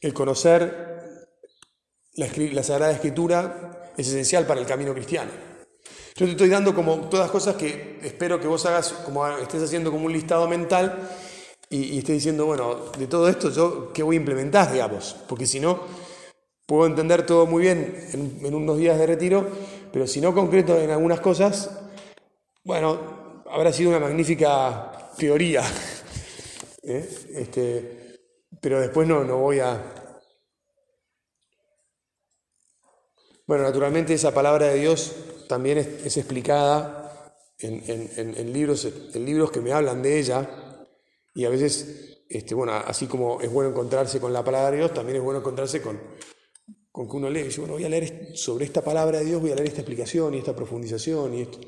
el 0.00 0.12
conocer 0.12 1.26
la, 2.14 2.28
la 2.52 2.62
Sagrada 2.62 2.92
Escritura 2.92 3.92
es 3.96 4.08
esencial 4.08 4.46
para 4.46 4.60
el 4.60 4.66
camino 4.66 4.92
cristiano. 4.92 5.55
Yo 6.16 6.24
te 6.24 6.32
estoy 6.32 6.48
dando 6.48 6.74
como 6.74 6.96
todas 7.10 7.30
cosas 7.30 7.56
que 7.56 7.98
espero 8.02 8.40
que 8.40 8.46
vos 8.46 8.64
hagas, 8.64 8.90
como 9.04 9.28
estés 9.28 9.62
haciendo 9.62 9.92
como 9.92 10.06
un 10.06 10.14
listado 10.14 10.48
mental 10.48 11.10
y, 11.68 11.98
estés 11.98 12.14
diciendo, 12.14 12.46
bueno, 12.46 12.90
de 12.98 13.06
todo 13.06 13.28
esto 13.28 13.50
yo, 13.50 13.92
¿qué 13.92 14.02
voy 14.02 14.16
a 14.16 14.20
implementar, 14.20 14.72
digamos? 14.72 15.14
Porque 15.28 15.46
si 15.46 15.60
no, 15.60 15.78
puedo 16.64 16.86
entender 16.86 17.26
todo 17.26 17.44
muy 17.44 17.64
bien 17.64 18.08
en, 18.14 18.54
unos 18.54 18.78
días 18.78 18.98
de 18.98 19.06
retiro, 19.06 19.46
pero 19.92 20.06
si 20.06 20.22
no 20.22 20.32
concreto 20.32 20.78
en 20.78 20.90
algunas 20.90 21.20
cosas, 21.20 21.70
bueno, 22.64 23.42
habrá 23.50 23.70
sido 23.70 23.90
una 23.90 24.00
magnífica 24.00 25.10
teoría. 25.18 25.64
¿eh? 26.82 27.06
Este, 27.34 28.16
pero 28.58 28.80
después 28.80 29.06
no, 29.06 29.22
no 29.22 29.36
voy 29.36 29.60
a... 29.60 29.82
Bueno, 33.46 33.64
naturalmente 33.64 34.14
esa 34.14 34.32
palabra 34.32 34.68
de 34.68 34.80
Dios 34.80 35.14
también 35.48 35.78
es, 35.78 36.16
explicada 36.16 37.34
en, 37.58 38.52
libros, 38.52 38.86
en 39.14 39.24
libros 39.24 39.50
que 39.50 39.60
me 39.60 39.72
hablan 39.72 40.02
de 40.02 40.18
ella 40.18 40.48
y 41.34 41.44
a 41.44 41.50
veces, 41.50 42.24
este, 42.28 42.54
bueno, 42.54 42.72
así 42.72 43.06
como 43.06 43.40
es 43.40 43.52
bueno 43.52 43.70
encontrarse 43.70 44.20
con 44.20 44.32
la 44.32 44.42
palabra 44.42 44.70
de 44.70 44.78
Dios, 44.78 44.94
también 44.94 45.18
es 45.18 45.22
bueno 45.22 45.40
encontrarse 45.40 45.82
con, 45.82 46.00
con 46.90 47.08
que 47.08 47.16
uno 47.16 47.28
lee, 47.28 47.42
dice, 47.42 47.60
bueno, 47.60 47.74
voy 47.74 47.84
a 47.84 47.90
leer 47.90 48.32
sobre 48.34 48.64
esta 48.64 48.82
palabra 48.82 49.18
de 49.18 49.26
Dios, 49.26 49.40
voy 49.40 49.52
a 49.52 49.54
leer 49.54 49.68
esta 49.68 49.82
explicación 49.82 50.34
y 50.34 50.38
esta 50.38 50.56
profundización 50.56 51.34
y 51.34 51.42
esto. 51.42 51.60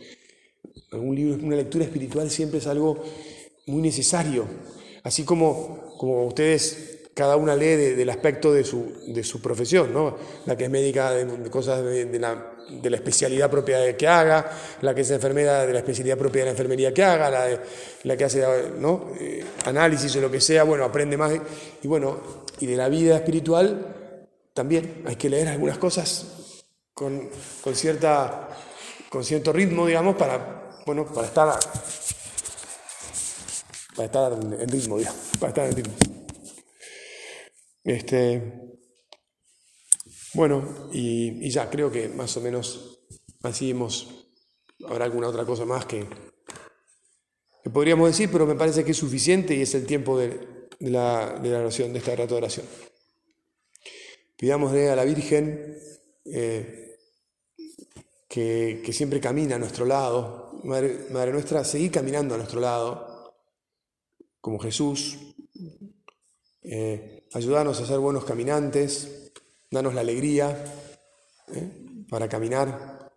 Algún 0.92 1.14
libro, 1.14 1.44
una 1.44 1.56
lectura 1.56 1.84
espiritual 1.84 2.30
siempre 2.30 2.60
es 2.60 2.66
algo 2.66 3.04
muy 3.66 3.82
necesario. 3.82 4.46
Así 5.02 5.24
como, 5.24 5.96
como 5.98 6.26
ustedes, 6.26 6.97
cada 7.18 7.34
una 7.36 7.56
lee 7.56 7.96
del 7.96 8.08
aspecto 8.10 8.52
de 8.52 8.62
su, 8.62 8.92
de 9.08 9.24
su 9.24 9.42
profesión, 9.42 9.92
¿no? 9.92 10.16
La 10.46 10.56
que 10.56 10.64
es 10.64 10.70
médica 10.70 11.10
de, 11.10 11.50
cosas 11.50 11.82
de 11.82 12.18
la 12.20 12.54
de 12.70 12.90
la 12.90 12.96
especialidad 12.96 13.50
propia 13.50 13.96
que 13.96 14.06
haga, 14.06 14.48
la 14.82 14.94
que 14.94 15.00
es 15.00 15.10
enfermera 15.10 15.66
de 15.66 15.72
la 15.72 15.78
especialidad 15.80 16.16
propia 16.16 16.42
de 16.42 16.44
la 16.46 16.50
enfermería 16.52 16.92
que 16.92 17.02
haga, 17.02 17.28
la, 17.28 17.60
la 18.04 18.16
que 18.16 18.24
hace 18.24 18.44
¿no? 18.78 19.10
Eh, 19.18 19.44
análisis 19.64 20.14
o 20.16 20.20
lo 20.20 20.30
que 20.30 20.40
sea, 20.40 20.62
bueno, 20.62 20.84
aprende 20.84 21.16
más. 21.16 21.32
y 21.82 21.88
bueno, 21.88 22.20
y 22.60 22.66
de 22.66 22.76
la 22.76 22.88
vida 22.88 23.16
espiritual 23.16 24.20
también 24.54 25.02
hay 25.06 25.16
que 25.16 25.28
leer 25.28 25.48
algunas 25.48 25.78
cosas 25.78 26.62
con, 26.92 27.30
cierta, 27.72 28.48
con 29.08 29.24
cierto 29.24 29.52
ritmo, 29.52 29.86
digamos, 29.86 30.14
para, 30.14 30.70
bueno, 30.86 31.04
para 31.06 31.26
estar, 31.26 31.58
para 33.96 34.06
estar 34.06 34.32
en 34.32 34.68
ritmo, 34.68 34.98
digamos, 34.98 35.20
para 35.40 35.48
estar 35.48 35.66
en 35.66 35.76
ritmo. 35.76 36.17
Este, 37.88 38.76
bueno, 40.34 40.90
y, 40.92 41.48
ya 41.48 41.70
creo 41.70 41.90
que 41.90 42.10
más 42.10 42.36
o 42.36 42.42
menos 42.42 43.00
así 43.42 43.70
hemos... 43.70 44.26
Habrá 44.86 45.06
alguna 45.06 45.28
otra 45.28 45.46
cosa 45.46 45.64
más 45.64 45.86
que, 45.86 46.06
podríamos 47.72 48.08
decir, 48.08 48.28
pero 48.30 48.46
me 48.46 48.56
parece 48.56 48.84
que 48.84 48.90
es 48.90 48.96
suficiente 48.96 49.54
y 49.54 49.62
es 49.62 49.74
el 49.74 49.86
tiempo 49.86 50.18
de, 50.18 50.68
la, 50.80 51.40
de 51.42 51.48
la 51.48 51.60
oración, 51.60 51.94
de 51.94 52.00
esta 52.00 52.14
rato 52.14 52.34
de 52.34 52.38
oración. 52.38 52.66
Pidámosle 54.36 54.90
a 54.90 54.96
la 54.96 55.04
Virgen 55.04 55.78
eh, 56.26 56.98
que, 58.28 58.92
siempre 58.92 59.18
camina 59.18 59.56
a 59.56 59.58
nuestro 59.58 59.86
lado. 59.86 60.60
Madre, 60.62 61.06
Madre 61.10 61.32
nuestra, 61.32 61.64
seguir 61.64 61.90
caminando 61.90 62.34
a 62.34 62.38
nuestro 62.38 62.60
lado, 62.60 63.34
como 64.42 64.58
Jesús. 64.58 65.16
Eh, 66.70 67.26
ayudarnos 67.32 67.80
a 67.80 67.86
ser 67.86 67.98
buenos 67.98 68.26
caminantes, 68.26 69.32
danos 69.70 69.94
la 69.94 70.02
alegría 70.02 70.64
eh, 71.54 72.04
para 72.10 72.28
caminar 72.28 73.10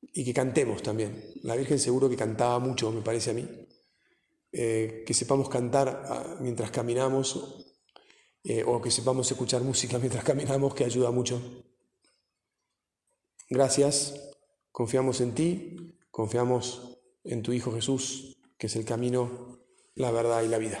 y 0.00 0.24
que 0.24 0.34
cantemos 0.34 0.82
también. 0.82 1.32
La 1.42 1.54
Virgen 1.54 1.78
seguro 1.78 2.08
que 2.10 2.16
cantaba 2.16 2.58
mucho, 2.58 2.90
me 2.90 3.02
parece 3.02 3.30
a 3.30 3.34
mí. 3.34 3.48
Eh, 4.50 5.04
que 5.06 5.14
sepamos 5.14 5.48
cantar 5.48 6.02
ah, 6.08 6.36
mientras 6.40 6.70
caminamos 6.70 7.62
o 8.64 8.80
que 8.80 8.92
sepamos 8.92 9.28
escuchar 9.30 9.62
música 9.62 9.98
mientras 10.00 10.24
caminamos, 10.24 10.74
que 10.74 10.84
ayuda 10.84 11.12
mucho. 11.12 11.40
Gracias, 13.48 14.14
confiamos 14.72 15.20
en 15.20 15.32
ti, 15.34 15.98
confiamos 16.10 16.98
en 17.22 17.42
tu 17.42 17.52
Hijo 17.52 17.72
Jesús, 17.72 18.36
que 18.58 18.66
es 18.66 18.74
el 18.74 18.84
camino, 18.84 19.60
la 19.94 20.10
verdad 20.10 20.42
y 20.42 20.48
la 20.48 20.58
vida. 20.58 20.80